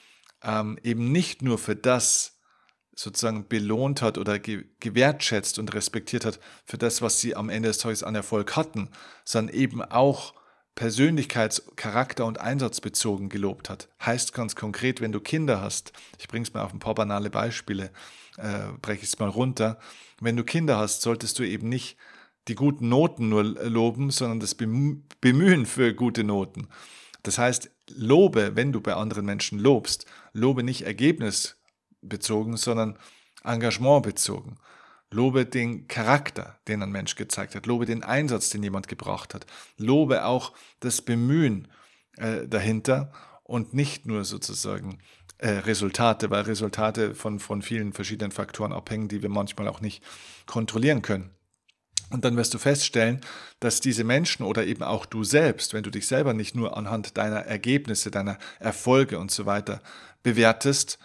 ähm, 0.44 0.78
eben 0.84 1.12
nicht 1.12 1.42
nur 1.42 1.58
für 1.58 1.76
das 1.76 2.40
sozusagen 2.96 3.48
belohnt 3.48 4.02
hat 4.02 4.18
oder 4.18 4.38
ge 4.40 4.66
gewertschätzt 4.80 5.58
und 5.58 5.74
respektiert 5.74 6.26
hat, 6.26 6.40
für 6.66 6.78
das, 6.78 7.02
was 7.02 7.20
sie 7.20 7.36
am 7.36 7.50
Ende 7.50 7.70
des 7.70 7.80
Tages 7.80 8.04
an 8.04 8.14
Erfolg 8.16 8.56
hatten, 8.56 8.90
sondern 9.26 9.56
eben 9.56 9.82
auch 9.82 10.34
Persönlichkeits-, 10.76 11.76
Charakter- 11.76 12.26
und 12.26 12.40
Einsatzbezogen 12.40 13.30
gelobt 13.30 13.70
hat. 13.70 13.90
Heißt 14.04 14.34
ganz 14.34 14.56
konkret, 14.56 15.02
wenn 15.02 15.12
du 15.12 15.20
Kinder 15.20 15.62
hast, 15.62 15.94
ich 16.20 16.28
bringe 16.28 16.44
es 16.44 16.54
mal 16.54 16.64
auf 16.64 16.74
ein 16.74 16.80
paar 16.80 16.96
banale 16.96 17.30
Beispiele, 17.30 17.92
äh, 18.38 18.72
breche 18.82 19.04
es 19.04 19.20
mal 19.20 19.30
runter, 19.30 19.80
wenn 20.20 20.36
du 20.36 20.44
Kinder 20.44 20.78
hast, 20.78 21.02
solltest 21.02 21.38
du 21.40 21.44
eben 21.44 21.70
nicht 21.70 21.98
die 22.48 22.56
guten 22.56 22.90
Noten 22.90 23.30
nur 23.30 23.44
loben, 23.44 24.10
sondern 24.10 24.40
das 24.40 24.56
Bemühen 24.56 25.66
für 25.66 25.94
gute 25.94 26.24
Noten. 26.24 26.68
Das 27.24 27.38
heißt, 27.38 27.72
lobe, 27.96 28.56
wenn 28.56 28.72
du 28.72 28.82
bei 28.82 28.94
anderen 28.94 29.26
Menschen 29.26 29.58
lobst, 29.58 30.06
lobe 30.34 30.64
nicht 30.64 30.86
ergebnisbezogen, 30.86 32.58
sondern 32.58 32.98
engagementbezogen. 33.44 34.58
Lobe 35.10 35.46
den 35.46 35.88
Charakter, 35.88 36.60
den 36.68 36.82
ein 36.82 36.92
Mensch 36.92 37.16
gezeigt 37.16 37.56
hat. 37.56 37.66
Lobe 37.66 37.86
den 37.86 38.04
Einsatz, 38.04 38.50
den 38.50 38.64
jemand 38.64 38.88
gebracht 38.88 39.34
hat. 39.34 39.46
Lobe 39.78 40.26
auch 40.26 40.54
das 40.80 41.02
Bemühen 41.02 41.68
äh, 42.18 42.48
dahinter 42.48 43.12
und 43.44 43.74
nicht 43.74 44.06
nur 44.06 44.26
sozusagen 44.26 45.00
äh, 45.38 45.50
Resultate, 45.50 46.30
weil 46.30 46.42
Resultate 46.44 47.14
von, 47.14 47.40
von 47.40 47.62
vielen 47.62 47.94
verschiedenen 47.94 48.32
Faktoren 48.32 48.74
abhängen, 48.74 49.08
die 49.08 49.22
wir 49.22 49.30
manchmal 49.30 49.68
auch 49.68 49.82
nicht 49.82 50.04
kontrollieren 50.46 51.02
können. 51.02 51.30
Und 52.10 52.26
dann 52.26 52.38
wirst 52.38 52.54
du 52.54 52.60
feststellen, 52.60 53.22
dass 53.60 53.82
diese 53.82 54.04
Menschen 54.04 54.44
oder 54.44 54.66
eben 54.66 54.84
auch 54.84 55.06
du 55.06 55.24
selbst, 55.24 55.74
wenn 55.74 55.84
du 55.84 55.90
dich 55.90 56.06
selber 56.08 56.34
nicht 56.34 56.56
nur 56.56 56.78
anhand 56.78 57.18
deiner 57.18 57.40
Ergebnisse, 57.40 58.12
deiner 58.12 58.38
Erfolge 58.60 59.18
und 59.18 59.32
so 59.32 59.46
weiter 59.46 59.82
bewertest 60.22 61.00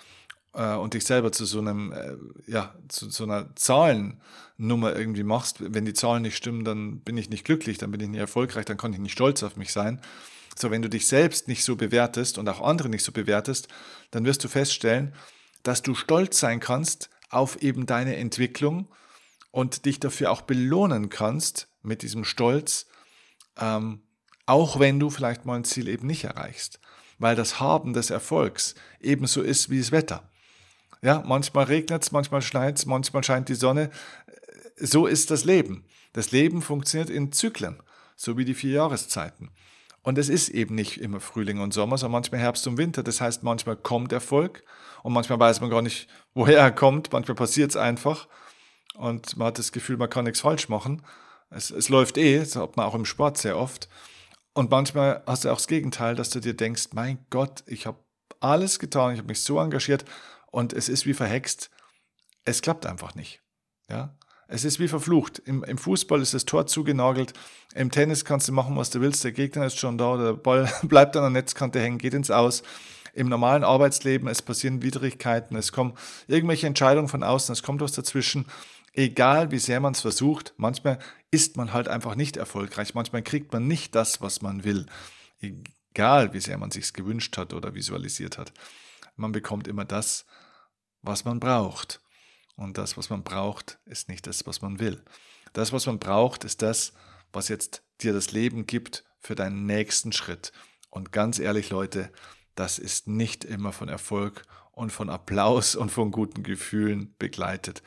äh, 0.55 0.75
und 0.75 0.95
dich 0.95 1.05
selber 1.05 1.33
zu 1.33 1.45
so 1.45 1.61
einem, 1.61 1.93
äh, 1.93 2.17
ja, 2.47 2.75
zu 2.89 3.11
so 3.11 3.25
einer 3.25 3.55
Zahlennummer 3.55 4.97
irgendwie 4.97 5.23
machst, 5.23 5.57
wenn 5.61 5.85
die 5.85 5.95
Zahlen 5.95 6.23
nicht 6.23 6.37
stimmen, 6.37 6.65
dann 6.65 7.01
bin 7.01 7.17
ich 7.17 7.31
nicht 7.31 7.45
glücklich, 7.45 7.79
dann 7.79 7.91
bin 7.91 8.01
ich 8.01 8.09
nicht 8.09 8.21
erfolgreich, 8.21 8.65
dann 8.65 8.77
kann 8.77 8.93
ich 8.93 8.99
nicht 8.99 9.13
stolz 9.13 9.43
auf 9.43 9.57
mich 9.57 9.73
sein. 9.73 10.01
So, 10.57 10.71
wenn 10.71 10.83
du 10.83 10.91
dich 10.91 11.07
selbst 11.07 11.47
nicht 11.47 11.65
so 11.65 11.77
bewertest 11.77 12.37
und 12.37 12.49
auch 12.49 12.61
andere 12.61 12.89
nicht 12.89 13.05
so 13.05 13.13
bewertest, 13.13 13.69
dann 14.11 14.25
wirst 14.25 14.43
du 14.43 14.49
feststellen, 14.49 15.15
dass 15.63 15.83
du 15.83 15.95
stolz 15.95 16.41
sein 16.41 16.61
kannst 16.61 17.11
auf 17.31 17.63
eben 17.63 17.87
deine 17.87 18.17
Entwicklung 18.17 18.89
und 19.59 19.87
dich 19.87 19.99
dafür 19.99 20.31
auch 20.31 20.43
belohnen 20.43 21.09
kannst 21.09 21.67
mit 21.83 22.03
diesem 22.03 22.23
Stolz, 22.23 22.87
ähm, 23.59 24.03
auch 24.47 24.79
wenn 24.79 25.01
du 25.01 25.11
vielleicht 25.11 25.47
mal 25.47 25.57
ein 25.57 25.65
Ziel 25.65 25.89
eben 25.89 26.07
nicht 26.07 26.23
erreichst. 26.23 26.79
Weil 27.19 27.35
das 27.35 27.59
Haben 27.59 27.93
des 27.93 28.11
Erfolgs 28.11 28.77
ebenso 29.01 29.43
ist 29.43 29.69
wie 29.69 29.79
das 29.81 29.91
Wetter. 29.91 30.31
Ja, 31.03 31.25
manchmal 31.27 31.65
regnet 31.65 32.05
es, 32.05 32.13
manchmal 32.13 32.41
schneit 32.41 32.79
es, 32.79 32.87
manchmal 32.87 33.25
scheint 33.25 33.49
die 33.49 33.57
Sonne. 33.57 33.91
So 34.77 35.09
ist 35.09 35.33
das 35.33 35.45
Leben. 35.45 35.85
Das 36.13 36.31
Leben 36.31 36.63
funktioniert 36.63 37.11
in 37.11 37.33
Zyklen, 37.33 37.83
so 38.15 38.39
wie 38.39 38.45
die 38.45 38.55
vier 38.55 38.75
Jahreszeiten. 38.75 39.51
Und 40.03 40.19
es 40.19 40.29
ist 40.29 40.51
eben 40.51 40.77
nicht 40.77 41.01
immer 41.01 41.19
Frühling 41.19 41.59
und 41.59 41.75
Sommer, 41.75 41.99
sondern 41.99 42.21
manchmal 42.21 42.41
Herbst 42.41 42.65
und 42.69 42.79
Winter. 42.79 43.03
Das 43.03 43.21
heißt, 43.21 43.43
manchmal 43.43 43.75
kommt 43.77 44.13
Erfolg 44.13 44.63
und 45.03 45.13
manchmal 45.13 45.41
weiß 45.41 45.61
man 45.61 45.69
gar 45.69 45.83
nicht, 45.83 46.09
woher 46.33 46.61
er 46.61 46.71
kommt. 46.71 47.11
Manchmal 47.11 47.35
passiert 47.35 47.71
es 47.71 47.77
einfach 47.77 48.29
und 48.99 49.37
man 49.37 49.49
hat 49.49 49.59
das 49.59 49.73
Gefühl, 49.73 49.97
man 49.97 50.11
kann 50.11 50.25
nichts 50.25 50.41
falsch 50.41 50.69
machen. 50.69 51.03
Es, 51.51 51.71
es 51.71 51.89
läuft 51.89 52.19
eh, 52.19 52.41
das 52.41 52.57
hat 52.57 52.77
man 52.77 52.87
auch 52.87 52.95
im 52.95 53.05
Sport 53.05 53.39
sehr 53.39 53.57
oft. 53.57 53.89
Und 54.55 54.71
manchmal 54.71 55.23
hast 55.27 55.45
du 55.45 55.51
auch 55.51 55.57
das 55.57 55.69
Gegenteil, 55.69 56.17
dass 56.17 56.31
du 56.31 56.41
dir 56.41 56.55
denkst, 56.55 56.89
mein 56.93 57.25
Gott, 57.31 57.63
ich 57.67 57.87
habe 57.87 57.99
alles 58.41 58.79
getan, 58.79 59.13
ich 59.13 59.19
habe 59.19 59.29
mich 59.29 59.41
so 59.41 59.61
engagiert 59.61 60.05
und 60.51 60.73
es 60.73 60.89
ist 60.89 61.07
wie 61.07 61.15
verhext. 61.15 61.71
Es 62.45 62.61
klappt 62.61 62.87
einfach 62.87 63.15
nicht. 63.15 63.41
Ja? 63.89 64.17
Es 64.49 64.65
ist 64.65 64.81
wie 64.81 64.89
verflucht. 64.89 65.39
Im, 65.39 65.63
Im, 65.63 65.79
Fußball 65.79 66.21
ist 66.21 66.35
das 66.35 66.45
Tor 66.45 66.67
zugenagelt. 66.67 67.35
Im 67.75 67.91
Tennis 67.91 68.25
kannst 68.25 68.49
du 68.49 68.53
machen, 68.53 68.77
was 68.77 68.91
du 68.91 69.01
willst. 69.01 69.23
Der 69.23 69.33
Gegner 69.33 69.67
ist 69.67 69.79
schon 69.79 69.99
da. 69.99 70.17
Der 70.17 70.33
Ball 70.33 70.73
bleibt 70.83 71.17
an 71.17 71.23
der 71.23 71.31
Netzkante 71.31 71.81
hängen, 71.81 71.99
geht 71.99 72.15
ins 72.15 72.31
Aus. 72.31 72.63
Im 73.15 73.29
normalen 73.29 73.65
Arbeitsleben, 73.65 74.29
es 74.29 74.43
passieren 74.43 74.83
Widrigkeiten, 74.83 75.57
es 75.57 75.73
kommen 75.73 75.95
irgendwelche 76.29 76.67
Entscheidungen 76.67 77.09
von 77.09 77.23
außen, 77.23 77.53
es 77.53 77.63
kommt 77.63 77.81
was 77.81 77.93
dazwischen 77.93 78.47
egal 78.93 79.51
wie 79.51 79.59
sehr 79.59 79.81
man 79.81 79.93
es 79.93 80.01
versucht, 80.01 80.55
manchmal 80.57 80.99
ist 81.31 81.57
man 81.57 81.73
halt 81.73 81.89
einfach 81.89 82.15
nicht 82.15 82.37
erfolgreich. 82.37 82.95
Manchmal 82.95 83.23
kriegt 83.23 83.53
man 83.53 83.67
nicht 83.67 83.95
das, 83.95 84.21
was 84.21 84.43
man 84.43 84.65
will. 84.65 84.87
Egal 85.41 86.33
wie 86.33 86.41
sehr 86.41 86.59
man 86.59 86.71
sich 86.71 86.93
gewünscht 86.93 87.37
hat 87.37 87.53
oder 87.53 87.75
visualisiert 87.75 88.39
hat. 88.39 88.53
Man 89.17 89.33
bekommt 89.33 89.69
immer 89.69 89.85
das, 89.85 90.27
was 91.03 91.25
man 91.25 91.41
braucht. 91.41 92.01
Und 92.57 92.77
das, 92.79 92.97
was 92.97 93.11
man 93.11 93.23
braucht, 93.23 93.79
ist 93.85 94.09
nicht 94.09 94.27
das, 94.27 94.47
was 94.47 94.63
man 94.63 94.81
will. 94.81 95.03
Das, 95.53 95.73
was 95.73 95.87
man 95.87 95.99
braucht, 95.99 96.45
ist 96.45 96.63
das, 96.63 96.93
was 97.33 97.49
jetzt 97.49 97.83
dir 98.01 98.13
das 98.13 98.33
Leben 98.33 98.67
gibt 98.67 99.05
für 99.21 99.35
deinen 99.35 99.67
nächsten 99.67 100.13
Schritt. 100.13 100.53
Und 100.91 101.13
ganz 101.13 101.39
ehrlich, 101.39 101.71
Leute, 101.71 102.11
das 102.55 102.79
ist 102.79 103.07
nicht 103.07 103.45
immer 103.45 103.73
von 103.73 103.89
Erfolg 103.89 104.43
und 104.73 104.91
von 104.91 105.11
Applaus 105.11 105.77
und 105.77 105.91
von 105.91 106.11
guten 106.11 106.43
Gefühlen 106.43 107.15
begleitet, 107.19 107.83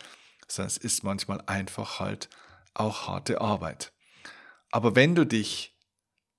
sondern 0.56 0.68
es 0.68 0.78
ist 0.78 1.04
manchmal 1.04 1.42
einfach 1.48 2.00
halt 2.00 2.30
auch 2.74 3.08
harte 3.08 3.42
Arbeit. 3.42 3.94
Aber 4.72 4.96
wenn 4.96 5.16
du 5.16 5.26
dich, 5.26 5.78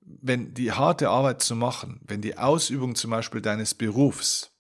wenn 0.00 0.54
die 0.54 0.72
harte 0.72 1.10
Arbeit 1.10 1.42
zu 1.42 1.54
machen, 1.54 2.00
wenn 2.04 2.22
die 2.22 2.38
Ausübung 2.38 2.94
zum 2.94 3.10
Beispiel 3.10 3.40
deines 3.40 3.74
Berufs 3.74 4.50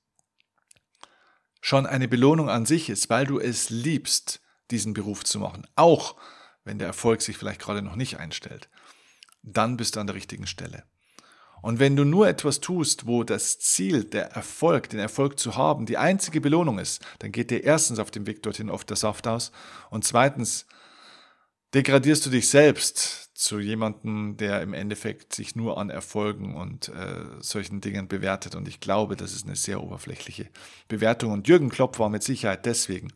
schon 1.60 1.86
eine 1.86 2.08
Belohnung 2.08 2.50
an 2.50 2.66
sich 2.66 2.90
ist, 2.90 3.08
weil 3.08 3.26
du 3.26 3.38
es 3.38 3.70
liebst, 3.70 4.40
diesen 4.70 4.94
Beruf 4.94 5.24
zu 5.24 5.38
machen, 5.38 5.66
auch 5.76 6.16
wenn 6.64 6.78
der 6.78 6.88
Erfolg 6.88 7.22
sich 7.22 7.36
vielleicht 7.36 7.60
gerade 7.60 7.82
noch 7.82 7.96
nicht 7.96 8.18
einstellt, 8.18 8.68
dann 9.42 9.76
bist 9.76 9.96
du 9.96 10.00
an 10.00 10.06
der 10.06 10.16
richtigen 10.16 10.46
Stelle. 10.46 10.84
Und 11.62 11.78
wenn 11.78 11.96
du 11.96 12.04
nur 12.04 12.28
etwas 12.28 12.60
tust, 12.60 13.06
wo 13.06 13.24
das 13.24 13.58
Ziel, 13.58 14.04
der 14.04 14.32
Erfolg, 14.32 14.90
den 14.90 14.98
Erfolg 14.98 15.38
zu 15.38 15.56
haben, 15.56 15.86
die 15.86 15.96
einzige 15.96 16.40
Belohnung 16.40 16.78
ist, 16.78 17.02
dann 17.20 17.32
geht 17.32 17.50
dir 17.50 17.64
erstens 17.64 17.98
auf 17.98 18.10
dem 18.10 18.26
Weg 18.26 18.42
dorthin 18.42 18.68
oft 18.68 18.90
der 18.90 18.96
Saft 18.96 19.26
aus 19.26 19.52
und 19.90 20.04
zweitens 20.04 20.66
degradierst 21.72 22.26
du 22.26 22.30
dich 22.30 22.50
selbst 22.50 23.30
zu 23.34 23.58
jemandem, 23.58 24.36
der 24.36 24.60
im 24.62 24.74
Endeffekt 24.74 25.34
sich 25.34 25.56
nur 25.56 25.78
an 25.78 25.90
Erfolgen 25.90 26.54
und 26.54 26.88
äh, 26.88 27.24
solchen 27.40 27.80
Dingen 27.80 28.06
bewertet. 28.08 28.54
Und 28.54 28.68
ich 28.68 28.78
glaube, 28.78 29.16
das 29.16 29.32
ist 29.32 29.46
eine 29.46 29.56
sehr 29.56 29.82
oberflächliche 29.82 30.48
Bewertung. 30.88 31.32
Und 31.32 31.48
Jürgen 31.48 31.70
Klopp 31.70 31.98
war 31.98 32.08
mit 32.08 32.22
Sicherheit 32.22 32.66
deswegen 32.66 33.12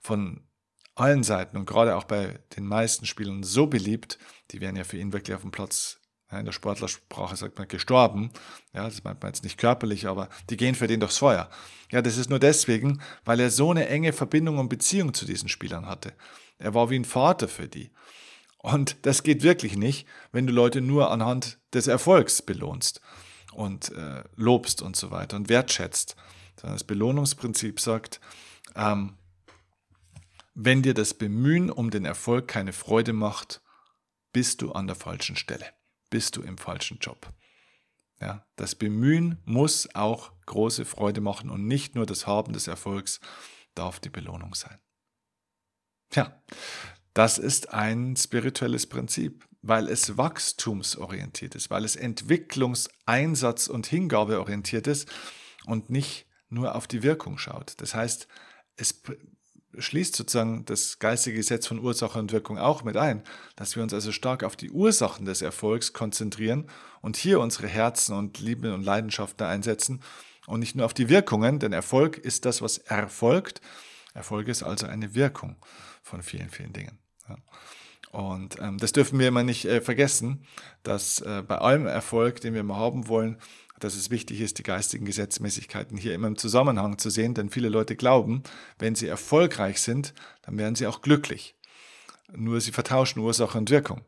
von 0.00 0.46
allen 0.94 1.24
Seiten 1.24 1.58
und 1.58 1.66
gerade 1.66 1.94
auch 1.96 2.04
bei 2.04 2.38
den 2.56 2.66
meisten 2.66 3.04
Spielern 3.04 3.42
so 3.42 3.66
beliebt, 3.66 4.18
die 4.50 4.60
wären 4.60 4.76
ja 4.76 4.84
für 4.84 4.96
ihn 4.96 5.12
wirklich 5.12 5.34
auf 5.34 5.42
dem 5.42 5.50
Platz, 5.50 6.00
in 6.38 6.46
der 6.46 6.52
Sportlersprache 6.52 7.36
sagt 7.36 7.58
man 7.58 7.68
gestorben, 7.68 8.30
ja, 8.72 8.84
das 8.84 9.04
meint 9.04 9.22
man 9.22 9.32
jetzt 9.32 9.44
nicht 9.44 9.58
körperlich, 9.58 10.06
aber 10.06 10.28
die 10.50 10.56
gehen 10.56 10.74
für 10.74 10.86
den 10.86 11.00
durchs 11.00 11.18
Feuer. 11.18 11.48
Ja, 11.90 12.02
das 12.02 12.16
ist 12.16 12.30
nur 12.30 12.38
deswegen, 12.38 13.00
weil 13.24 13.40
er 13.40 13.50
so 13.50 13.70
eine 13.70 13.88
enge 13.88 14.12
Verbindung 14.12 14.58
und 14.58 14.68
Beziehung 14.68 15.14
zu 15.14 15.24
diesen 15.24 15.48
Spielern 15.48 15.86
hatte. 15.86 16.12
Er 16.58 16.74
war 16.74 16.90
wie 16.90 16.98
ein 16.98 17.04
Vater 17.04 17.48
für 17.48 17.68
die. 17.68 17.90
Und 18.58 18.96
das 19.02 19.22
geht 19.22 19.42
wirklich 19.42 19.76
nicht, 19.76 20.08
wenn 20.32 20.46
du 20.46 20.52
Leute 20.52 20.80
nur 20.80 21.10
anhand 21.10 21.58
des 21.72 21.86
Erfolgs 21.86 22.42
belohnst 22.42 23.00
und 23.52 23.92
äh, 23.92 24.24
lobst 24.34 24.82
und 24.82 24.96
so 24.96 25.10
weiter 25.10 25.36
und 25.36 25.48
wertschätzt. 25.48 26.16
Sondern 26.56 26.74
das 26.74 26.84
Belohnungsprinzip 26.84 27.80
sagt, 27.80 28.20
ähm, 28.74 29.16
wenn 30.54 30.82
dir 30.82 30.94
das 30.94 31.14
Bemühen 31.14 31.70
um 31.70 31.90
den 31.90 32.04
Erfolg 32.04 32.48
keine 32.48 32.72
Freude 32.72 33.12
macht, 33.12 33.60
bist 34.32 34.62
du 34.62 34.72
an 34.72 34.86
der 34.86 34.96
falschen 34.96 35.36
Stelle, 35.36 35.66
bist 36.10 36.36
du 36.36 36.42
im 36.42 36.58
falschen 36.58 36.98
Job. 36.98 37.32
Ja, 38.20 38.46
das 38.56 38.74
Bemühen 38.74 39.42
muss 39.44 39.94
auch 39.94 40.32
große 40.46 40.84
Freude 40.84 41.20
machen 41.20 41.50
und 41.50 41.66
nicht 41.66 41.94
nur 41.94 42.06
das 42.06 42.26
Haben 42.26 42.52
des 42.52 42.66
Erfolgs 42.66 43.20
darf 43.74 44.00
die 44.00 44.08
Belohnung 44.08 44.54
sein. 44.54 44.78
Ja, 46.14 46.42
das 47.12 47.38
ist 47.38 47.72
ein 47.72 48.16
spirituelles 48.16 48.86
Prinzip, 48.86 49.46
weil 49.60 49.88
es 49.88 50.16
wachstumsorientiert 50.16 51.54
ist, 51.54 51.70
weil 51.70 51.84
es 51.84 51.98
Entwicklungs-, 51.98 52.88
Einsatz- 53.04 53.68
und 53.68 53.86
Hingabeorientiert 53.86 54.86
ist 54.86 55.10
und 55.66 55.90
nicht 55.90 56.26
nur 56.48 56.74
auf 56.74 56.86
die 56.86 57.02
Wirkung 57.02 57.38
schaut. 57.38 57.80
Das 57.80 57.94
heißt, 57.94 58.28
es 58.76 59.02
schließt 59.78 60.16
sozusagen 60.16 60.64
das 60.64 60.98
geistige 60.98 61.36
Gesetz 61.36 61.66
von 61.66 61.78
Ursache 61.78 62.18
und 62.18 62.32
Wirkung 62.32 62.58
auch 62.58 62.84
mit 62.84 62.96
ein, 62.96 63.22
dass 63.56 63.76
wir 63.76 63.82
uns 63.82 63.94
also 63.94 64.12
stark 64.12 64.44
auf 64.44 64.56
die 64.56 64.70
Ursachen 64.70 65.26
des 65.26 65.42
Erfolgs 65.42 65.92
konzentrieren 65.92 66.68
und 67.00 67.16
hier 67.16 67.40
unsere 67.40 67.68
Herzen 67.68 68.14
und 68.14 68.38
Liebe 68.40 68.74
und 68.74 68.82
Leidenschaften 68.82 69.46
einsetzen 69.46 70.02
und 70.46 70.60
nicht 70.60 70.76
nur 70.76 70.86
auf 70.86 70.94
die 70.94 71.08
Wirkungen, 71.08 71.58
denn 71.58 71.72
Erfolg 71.72 72.18
ist 72.18 72.44
das, 72.44 72.62
was 72.62 72.78
erfolgt. 72.78 73.60
Erfolg 74.14 74.48
ist 74.48 74.62
also 74.62 74.86
eine 74.86 75.14
Wirkung 75.14 75.56
von 76.02 76.22
vielen, 76.22 76.50
vielen 76.50 76.72
Dingen. 76.72 76.98
Ja. 77.28 77.36
Und 78.12 78.58
ähm, 78.60 78.78
das 78.78 78.92
dürfen 78.92 79.18
wir 79.18 79.28
immer 79.28 79.42
nicht 79.42 79.66
äh, 79.66 79.80
vergessen, 79.80 80.46
dass 80.82 81.20
äh, 81.20 81.42
bei 81.46 81.58
allem 81.58 81.86
Erfolg, 81.86 82.40
den 82.40 82.54
wir 82.54 82.62
mal 82.62 82.76
haben 82.76 83.08
wollen, 83.08 83.38
dass 83.80 83.94
es 83.94 84.10
wichtig 84.10 84.40
ist, 84.40 84.58
die 84.58 84.62
geistigen 84.62 85.04
Gesetzmäßigkeiten 85.04 85.96
hier 85.96 86.14
immer 86.14 86.28
im 86.28 86.38
Zusammenhang 86.38 86.98
zu 86.98 87.10
sehen, 87.10 87.34
denn 87.34 87.50
viele 87.50 87.68
Leute 87.68 87.96
glauben, 87.96 88.42
wenn 88.78 88.94
sie 88.94 89.06
erfolgreich 89.06 89.80
sind, 89.80 90.14
dann 90.42 90.56
werden 90.58 90.74
sie 90.74 90.86
auch 90.86 91.02
glücklich. 91.02 91.54
Nur 92.34 92.60
sie 92.60 92.72
vertauschen 92.72 93.20
Ursache 93.20 93.58
und 93.58 93.70
Wirkung. 93.70 94.02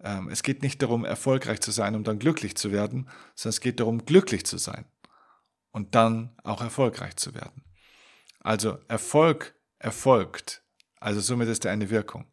Ähm, 0.00 0.28
es 0.28 0.42
geht 0.42 0.62
nicht 0.62 0.82
darum, 0.82 1.04
erfolgreich 1.04 1.60
zu 1.60 1.70
sein, 1.70 1.94
um 1.94 2.04
dann 2.04 2.18
glücklich 2.18 2.56
zu 2.56 2.70
werden, 2.70 3.08
sondern 3.34 3.50
es 3.50 3.60
geht 3.60 3.80
darum, 3.80 4.04
glücklich 4.04 4.44
zu 4.46 4.58
sein 4.58 4.84
und 5.72 5.94
dann 5.94 6.36
auch 6.44 6.60
erfolgreich 6.60 7.16
zu 7.16 7.34
werden. 7.34 7.64
Also 8.40 8.78
Erfolg 8.88 9.54
erfolgt, 9.78 10.62
also 11.00 11.20
somit 11.20 11.48
ist 11.48 11.64
er 11.64 11.72
eine 11.72 11.90
Wirkung. 11.90 12.26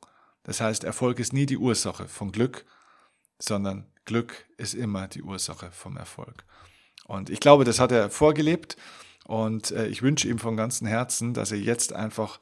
Das 0.43 0.61
heißt, 0.61 0.83
Erfolg 0.83 1.19
ist 1.19 1.33
nie 1.33 1.45
die 1.45 1.57
Ursache 1.57 2.07
von 2.07 2.31
Glück, 2.31 2.65
sondern 3.39 3.91
Glück 4.05 4.45
ist 4.57 4.73
immer 4.73 5.07
die 5.07 5.23
Ursache 5.23 5.71
vom 5.71 5.97
Erfolg. 5.97 6.45
Und 7.05 7.29
ich 7.29 7.39
glaube, 7.39 7.65
das 7.65 7.79
hat 7.79 7.91
er 7.91 8.09
vorgelebt. 8.09 8.77
Und 9.25 9.71
äh, 9.71 9.87
ich 9.87 10.01
wünsche 10.01 10.27
ihm 10.27 10.39
von 10.39 10.55
ganzem 10.55 10.87
Herzen, 10.87 11.33
dass 11.33 11.51
er 11.51 11.57
jetzt 11.57 11.93
einfach 11.93 12.39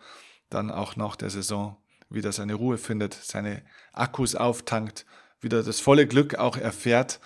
dann 0.49 0.69
auch 0.69 0.95
nach 0.95 1.15
der 1.15 1.29
Saison 1.29 1.77
wieder 2.09 2.31
seine 2.31 2.53
Ruhe 2.53 2.77
findet, 2.77 3.13
seine 3.13 3.63
Akkus 3.91 4.35
auftankt, 4.35 5.05
wieder 5.41 5.63
das 5.63 5.79
volle 5.79 6.07
Glück 6.07 6.35
auch 6.35 6.57
erfährt 6.57 7.19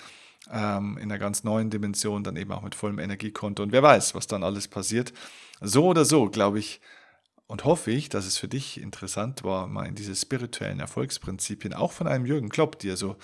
ähm, 0.51 0.97
in 0.97 1.11
einer 1.11 1.19
ganz 1.19 1.43
neuen 1.43 1.69
Dimension, 1.69 2.23
dann 2.23 2.37
eben 2.37 2.51
auch 2.51 2.61
mit 2.61 2.75
vollem 2.75 2.99
Energiekonto. 2.99 3.63
Und 3.63 3.71
wer 3.71 3.83
weiß, 3.83 4.15
was 4.15 4.27
dann 4.27 4.43
alles 4.43 4.67
passiert. 4.67 5.13
So 5.59 5.87
oder 5.87 6.05
so, 6.05 6.29
glaube 6.29 6.59
ich, 6.59 6.79
und 7.47 7.63
hoffe 7.63 7.91
ich, 7.91 8.09
dass 8.09 8.25
es 8.25 8.37
für 8.37 8.49
dich 8.49 8.79
interessant 8.79 9.43
war, 9.43 9.67
mal 9.67 9.85
in 9.85 9.95
diese 9.95 10.15
spirituellen 10.15 10.79
Erfolgsprinzipien 10.79 11.73
auch 11.73 11.93
von 11.93 12.07
einem 12.07 12.25
Jürgen 12.25 12.49
Klopp, 12.49 12.77
die 12.79 12.89
er 12.89 12.97
so 12.97 13.15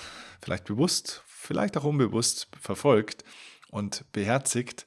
vielleicht 0.41 0.63
bewusst, 0.63 1.23
vielleicht 1.27 1.77
auch 1.77 1.83
unbewusst 1.83 2.47
verfolgt 2.59 3.23
und 3.69 4.05
beherzigt, 4.13 4.85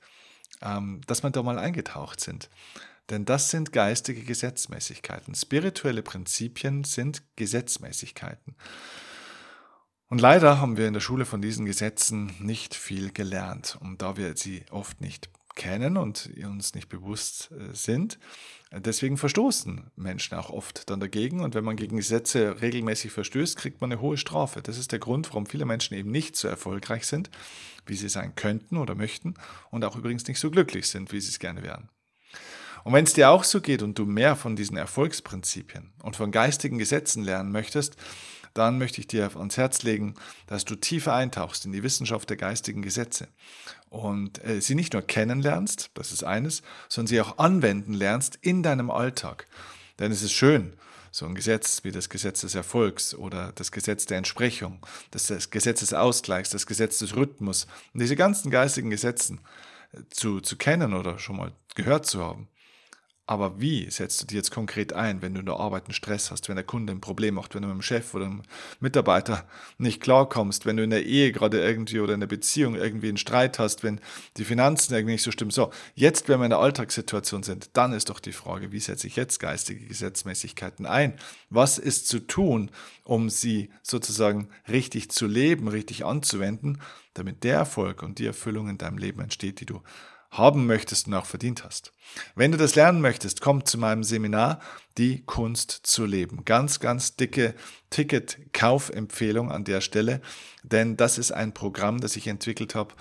ähm, 0.62 1.02
dass 1.06 1.22
man 1.22 1.32
da 1.32 1.42
mal 1.42 1.58
eingetaucht 1.58 2.20
sind. 2.20 2.48
Denn 3.10 3.24
das 3.24 3.50
sind 3.50 3.72
geistige 3.72 4.22
Gesetzmäßigkeiten. 4.22 5.34
Spirituelle 5.34 6.02
Prinzipien 6.02 6.82
sind 6.82 7.22
Gesetzmäßigkeiten. 7.36 8.56
Und 10.08 10.20
leider 10.20 10.60
haben 10.60 10.76
wir 10.76 10.88
in 10.88 10.94
der 10.94 11.00
Schule 11.00 11.24
von 11.24 11.42
diesen 11.42 11.66
Gesetzen 11.66 12.32
nicht 12.40 12.74
viel 12.74 13.12
gelernt. 13.12 13.76
Und 13.80 14.02
da 14.02 14.16
wir 14.16 14.36
sie 14.36 14.64
oft 14.70 15.00
nicht 15.00 15.28
kennen 15.56 15.96
und 15.96 16.30
uns 16.44 16.74
nicht 16.74 16.88
bewusst 16.88 17.50
äh, 17.50 17.74
sind. 17.74 18.18
Deswegen 18.72 19.16
verstoßen 19.16 19.90
Menschen 19.94 20.36
auch 20.36 20.50
oft 20.50 20.90
dann 20.90 20.98
dagegen. 20.98 21.40
Und 21.40 21.54
wenn 21.54 21.64
man 21.64 21.76
gegen 21.76 21.96
Gesetze 21.96 22.60
regelmäßig 22.60 23.12
verstößt, 23.12 23.56
kriegt 23.56 23.80
man 23.80 23.92
eine 23.92 24.00
hohe 24.00 24.16
Strafe. 24.16 24.60
Das 24.60 24.76
ist 24.76 24.90
der 24.92 24.98
Grund, 24.98 25.28
warum 25.28 25.46
viele 25.46 25.64
Menschen 25.64 25.94
eben 25.94 26.10
nicht 26.10 26.36
so 26.36 26.48
erfolgreich 26.48 27.06
sind, 27.06 27.30
wie 27.86 27.94
sie 27.94 28.08
sein 28.08 28.34
könnten 28.34 28.76
oder 28.76 28.94
möchten. 28.94 29.34
Und 29.70 29.84
auch 29.84 29.96
übrigens 29.96 30.26
nicht 30.26 30.40
so 30.40 30.50
glücklich 30.50 30.88
sind, 30.88 31.12
wie 31.12 31.20
sie 31.20 31.30
es 31.30 31.38
gerne 31.38 31.62
wären. 31.62 31.88
Und 32.82 32.92
wenn 32.92 33.04
es 33.04 33.14
dir 33.14 33.30
auch 33.30 33.44
so 33.44 33.60
geht 33.60 33.82
und 33.82 33.98
du 33.98 34.04
mehr 34.04 34.36
von 34.36 34.54
diesen 34.54 34.76
Erfolgsprinzipien 34.76 35.92
und 36.02 36.14
von 36.14 36.30
geistigen 36.30 36.78
Gesetzen 36.78 37.24
lernen 37.24 37.50
möchtest, 37.50 37.96
dann 38.56 38.78
möchte 38.78 39.00
ich 39.00 39.06
dir 39.06 39.30
ans 39.36 39.56
Herz 39.56 39.82
legen, 39.82 40.14
dass 40.46 40.64
du 40.64 40.76
tiefer 40.76 41.14
eintauchst 41.14 41.64
in 41.64 41.72
die 41.72 41.82
Wissenschaft 41.82 42.30
der 42.30 42.36
geistigen 42.36 42.82
Gesetze 42.82 43.28
und 43.90 44.44
äh, 44.44 44.60
sie 44.60 44.74
nicht 44.74 44.92
nur 44.92 45.02
kennenlernst, 45.02 45.90
das 45.94 46.12
ist 46.12 46.24
eines, 46.24 46.62
sondern 46.88 47.08
sie 47.08 47.20
auch 47.20 47.38
anwenden 47.38 47.92
lernst 47.92 48.38
in 48.40 48.62
deinem 48.62 48.90
Alltag. 48.90 49.46
Denn 49.98 50.12
es 50.12 50.22
ist 50.22 50.32
schön, 50.32 50.74
so 51.10 51.24
ein 51.24 51.34
Gesetz 51.34 51.82
wie 51.84 51.92
das 51.92 52.08
Gesetz 52.08 52.42
des 52.42 52.54
Erfolgs 52.54 53.14
oder 53.14 53.52
das 53.54 53.72
Gesetz 53.72 54.04
der 54.06 54.18
Entsprechung, 54.18 54.84
das, 55.10 55.28
das 55.28 55.50
Gesetz 55.50 55.80
des 55.80 55.94
Ausgleichs, 55.94 56.50
das 56.50 56.66
Gesetz 56.66 56.98
des 56.98 57.16
Rhythmus 57.16 57.66
und 57.94 58.00
diese 58.00 58.16
ganzen 58.16 58.50
geistigen 58.50 58.90
Gesetzen 58.90 59.40
äh, 59.92 60.00
zu, 60.10 60.40
zu 60.40 60.56
kennen 60.56 60.94
oder 60.94 61.18
schon 61.18 61.36
mal 61.36 61.52
gehört 61.74 62.06
zu 62.06 62.22
haben. 62.22 62.48
Aber 63.28 63.60
wie 63.60 63.90
setzt 63.90 64.22
du 64.22 64.26
die 64.26 64.36
jetzt 64.36 64.52
konkret 64.52 64.92
ein, 64.92 65.20
wenn 65.20 65.34
du 65.34 65.40
in 65.40 65.46
der 65.46 65.56
Arbeit 65.56 65.86
einen 65.86 65.94
Stress 65.94 66.30
hast, 66.30 66.48
wenn 66.48 66.54
der 66.54 66.64
Kunde 66.64 66.92
ein 66.92 67.00
Problem 67.00 67.34
macht, 67.34 67.56
wenn 67.56 67.62
du 67.62 67.68
mit 67.68 67.76
dem 67.76 67.82
Chef 67.82 68.14
oder 68.14 68.26
einem 68.26 68.42
Mitarbeiter 68.78 69.48
nicht 69.78 70.00
klarkommst, 70.00 70.64
wenn 70.64 70.76
du 70.76 70.84
in 70.84 70.90
der 70.90 71.04
Ehe 71.04 71.32
gerade 71.32 71.60
irgendwie 71.60 71.98
oder 71.98 72.14
in 72.14 72.20
der 72.20 72.28
Beziehung 72.28 72.76
irgendwie 72.76 73.08
einen 73.08 73.16
Streit 73.16 73.58
hast, 73.58 73.82
wenn 73.82 74.00
die 74.36 74.44
Finanzen 74.44 74.94
irgendwie 74.94 75.14
nicht 75.14 75.24
so 75.24 75.32
stimmen. 75.32 75.50
So, 75.50 75.72
jetzt, 75.96 76.28
wenn 76.28 76.38
wir 76.38 76.44
in 76.44 76.50
der 76.50 76.60
Alltagssituation 76.60 77.42
sind, 77.42 77.70
dann 77.72 77.92
ist 77.92 78.10
doch 78.10 78.20
die 78.20 78.32
Frage, 78.32 78.70
wie 78.70 78.78
setze 78.78 79.08
ich 79.08 79.16
jetzt 79.16 79.40
geistige 79.40 79.84
Gesetzmäßigkeiten 79.84 80.86
ein? 80.86 81.14
Was 81.50 81.78
ist 81.78 82.06
zu 82.06 82.20
tun, 82.20 82.70
um 83.02 83.28
sie 83.28 83.70
sozusagen 83.82 84.50
richtig 84.68 85.10
zu 85.10 85.26
leben, 85.26 85.66
richtig 85.66 86.04
anzuwenden, 86.04 86.80
damit 87.14 87.42
der 87.42 87.56
Erfolg 87.56 88.04
und 88.04 88.20
die 88.20 88.26
Erfüllung 88.26 88.68
in 88.68 88.78
deinem 88.78 88.98
Leben 88.98 89.20
entsteht, 89.20 89.58
die 89.58 89.66
du 89.66 89.82
haben 90.38 90.66
möchtest 90.66 91.06
und 91.06 91.14
auch 91.14 91.26
verdient 91.26 91.64
hast. 91.64 91.92
Wenn 92.34 92.52
du 92.52 92.58
das 92.58 92.74
lernen 92.74 93.00
möchtest, 93.00 93.40
komm 93.40 93.64
zu 93.64 93.78
meinem 93.78 94.04
Seminar 94.04 94.60
Die 94.98 95.24
Kunst 95.24 95.70
zu 95.82 96.06
leben. 96.06 96.44
Ganz, 96.44 96.80
ganz 96.80 97.16
dicke 97.16 97.54
Ticket-Kaufempfehlung 97.90 99.50
an 99.50 99.64
der 99.64 99.80
Stelle, 99.80 100.20
denn 100.62 100.96
das 100.96 101.18
ist 101.18 101.32
ein 101.32 101.52
Programm, 101.52 102.00
das 102.00 102.16
ich 102.16 102.26
entwickelt 102.26 102.74
habe, 102.74 102.94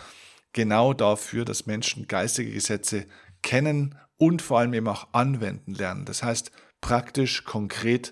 genau 0.54 0.94
dafür, 0.94 1.46
dass 1.46 1.66
Menschen 1.66 2.08
geistige 2.08 2.52
Gesetze 2.52 3.06
kennen 3.42 3.96
und 4.18 4.42
vor 4.42 4.60
allem 4.60 4.74
eben 4.74 4.88
auch 4.88 5.08
anwenden 5.12 5.74
lernen. 5.74 6.06
Das 6.06 6.24
heißt, 6.24 6.52
praktisch, 6.82 7.44
konkret 7.44 8.12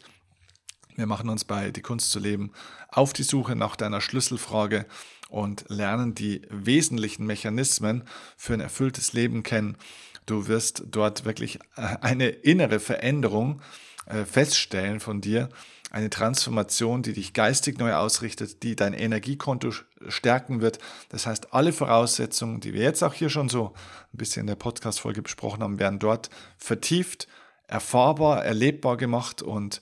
wir 0.96 1.06
machen 1.08 1.30
uns 1.30 1.44
bei 1.44 1.72
Die 1.72 1.82
Kunst 1.82 2.12
zu 2.12 2.20
leben 2.20 2.52
auf 2.90 3.14
die 3.14 3.24
Suche 3.24 3.56
nach 3.56 3.76
deiner 3.76 4.02
Schlüsselfrage 4.02 4.86
und 5.30 5.66
lernen 5.68 6.14
die 6.14 6.42
wesentlichen 6.50 7.26
Mechanismen 7.26 8.04
für 8.38 8.54
ein 8.54 8.60
erfülltes 8.60 9.14
Leben 9.14 9.44
kennen. 9.44 9.78
Du 10.26 10.48
wirst 10.48 10.84
dort 10.92 11.26
wirklich 11.26 11.60
äh, 11.76 11.98
eine 12.02 12.30
innere 12.30 12.80
Veränderung 12.80 13.62
äh, 14.06 14.26
feststellen 14.26 15.00
von 15.00 15.22
dir, 15.22 15.50
eine 15.90 16.10
Transformation, 16.10 17.04
die 17.04 17.14
dich 17.14 17.34
geistig 17.34 17.78
neu 17.78 17.94
ausrichtet, 17.94 18.64
die 18.64 18.76
dein 18.76 18.94
Energiekonto 18.94 19.72
stärken 20.08 20.60
wird. 20.60 20.80
Das 21.10 21.28
heißt, 21.28 21.54
alle 21.54 21.72
Voraussetzungen, 21.72 22.62
die 22.62 22.74
wir 22.74 22.82
jetzt 22.82 23.04
auch 23.04 23.14
hier 23.14 23.30
schon 23.30 23.48
so 23.48 23.74
ein 24.14 24.18
bisschen 24.18 24.42
in 24.42 24.48
der 24.48 24.56
Podcast-Folge 24.56 25.22
besprochen 25.22 25.62
haben, 25.62 25.80
werden 25.80 26.00
dort 26.00 26.30
vertieft, 26.58 27.28
erfahrbar, 27.68 28.44
erlebbar 28.44 28.98
gemacht 28.98 29.42
und 29.42 29.82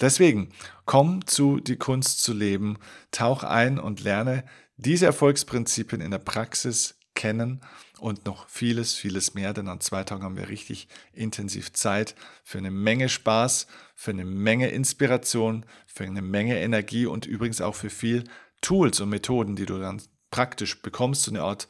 Deswegen 0.00 0.50
komm 0.84 1.26
zu 1.26 1.58
die 1.60 1.76
Kunst 1.76 2.22
zu 2.22 2.32
leben, 2.32 2.78
tauch 3.10 3.42
ein 3.42 3.78
und 3.78 4.02
lerne 4.02 4.44
diese 4.76 5.06
Erfolgsprinzipien 5.06 6.02
in 6.02 6.10
der 6.10 6.18
Praxis 6.18 6.98
kennen 7.14 7.62
und 7.98 8.26
noch 8.26 8.48
vieles, 8.48 8.94
vieles 8.94 9.34
mehr, 9.34 9.54
denn 9.54 9.68
an 9.68 9.80
zwei 9.80 10.04
Tagen 10.04 10.22
haben 10.22 10.36
wir 10.36 10.50
richtig 10.50 10.86
intensiv 11.12 11.72
Zeit 11.72 12.14
für 12.44 12.58
eine 12.58 12.70
Menge 12.70 13.08
Spaß, 13.08 13.66
für 13.94 14.10
eine 14.10 14.26
Menge 14.26 14.68
Inspiration, 14.68 15.64
für 15.86 16.04
eine 16.04 16.22
Menge 16.22 16.60
Energie 16.60 17.06
und 17.06 17.24
übrigens 17.24 17.62
auch 17.62 17.74
für 17.74 17.90
viel 17.90 18.24
Tools 18.60 19.00
und 19.00 19.08
Methoden, 19.08 19.56
die 19.56 19.66
du 19.66 19.78
dann 19.78 20.02
praktisch 20.30 20.82
bekommst, 20.82 21.22
so 21.22 21.30
eine 21.30 21.42
Art, 21.42 21.68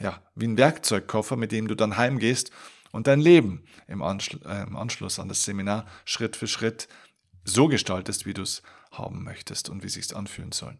ja, 0.00 0.20
wie 0.34 0.46
ein 0.46 0.58
Werkzeugkoffer, 0.58 1.36
mit 1.36 1.52
dem 1.52 1.68
du 1.68 1.76
dann 1.76 1.96
heimgehst 1.96 2.50
und 2.90 3.06
dein 3.06 3.20
Leben 3.20 3.64
im, 3.86 4.02
Anschl 4.02 4.40
äh, 4.46 4.62
im 4.64 4.76
Anschluss 4.76 5.18
an 5.18 5.28
das 5.28 5.44
Seminar 5.44 5.86
Schritt 6.04 6.36
für 6.36 6.48
Schritt 6.48 6.88
so 7.48 7.68
gestaltest, 7.68 8.26
wie 8.26 8.34
du 8.34 8.42
es 8.42 8.62
haben 8.90 9.24
möchtest 9.24 9.68
und 9.68 9.82
wie 9.82 9.86
es 9.88 9.94
sich 9.94 10.14
anfühlen 10.14 10.52
soll. 10.52 10.76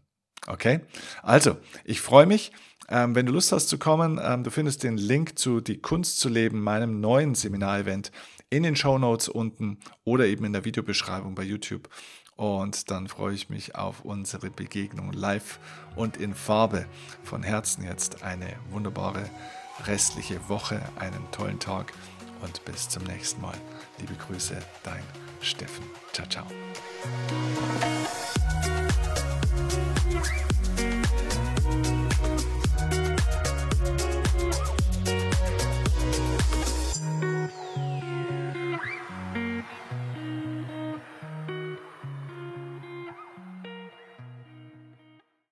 Okay? 0.47 0.81
Also, 1.23 1.57
ich 1.85 2.01
freue 2.01 2.27
mich, 2.27 2.53
ähm, 2.89 3.15
wenn 3.15 3.27
du 3.27 3.33
Lust 3.33 3.53
hast 3.53 3.69
zu 3.69 3.79
kommen. 3.79 4.21
Ähm, 4.23 4.45
du 4.45 4.51
findest 4.51 4.83
den 4.83 4.97
Link 4.97 5.39
zu 5.39 5.61
Die 5.61 5.81
Kunst 5.81 6.21
zu 6.21 6.29
leben, 6.29 6.63
meinem 6.63 7.01
neuen 7.01 7.35
Seminarevent, 7.35 8.13
in 8.51 8.63
den 8.63 8.77
Show 8.77 8.99
Notes 8.99 9.29
unten 9.29 9.79
oder 10.05 10.27
eben 10.27 10.45
in 10.45 10.53
der 10.53 10.65
Videobeschreibung 10.65 11.35
bei 11.35 11.43
YouTube. 11.43 11.89
Und 12.37 12.91
dann 12.91 13.09
freue 13.09 13.35
ich 13.35 13.51
mich 13.51 13.75
auf 13.75 14.05
unsere 14.05 14.49
Begegnung 14.51 15.13
live 15.13 15.59
und 15.97 16.17
in 16.17 16.35
Farbe. 16.35 16.87
Von 17.25 17.43
Herzen 17.43 17.85
jetzt 17.85 18.23
eine 18.23 18.57
wunderbare 18.71 19.29
restliche 19.85 20.49
Woche, 20.49 20.81
einen 20.99 21.31
tollen 21.33 21.59
Tag 21.59 21.93
und 22.41 22.65
bis 22.65 22.89
zum 22.89 23.03
nächsten 23.05 23.41
Mal. 23.41 23.59
Liebe 23.99 24.15
Grüße, 24.15 24.57
dein 24.85 25.03
Steffen. 25.41 25.85
Ciao, 26.13 26.27
ciao. 26.29 26.47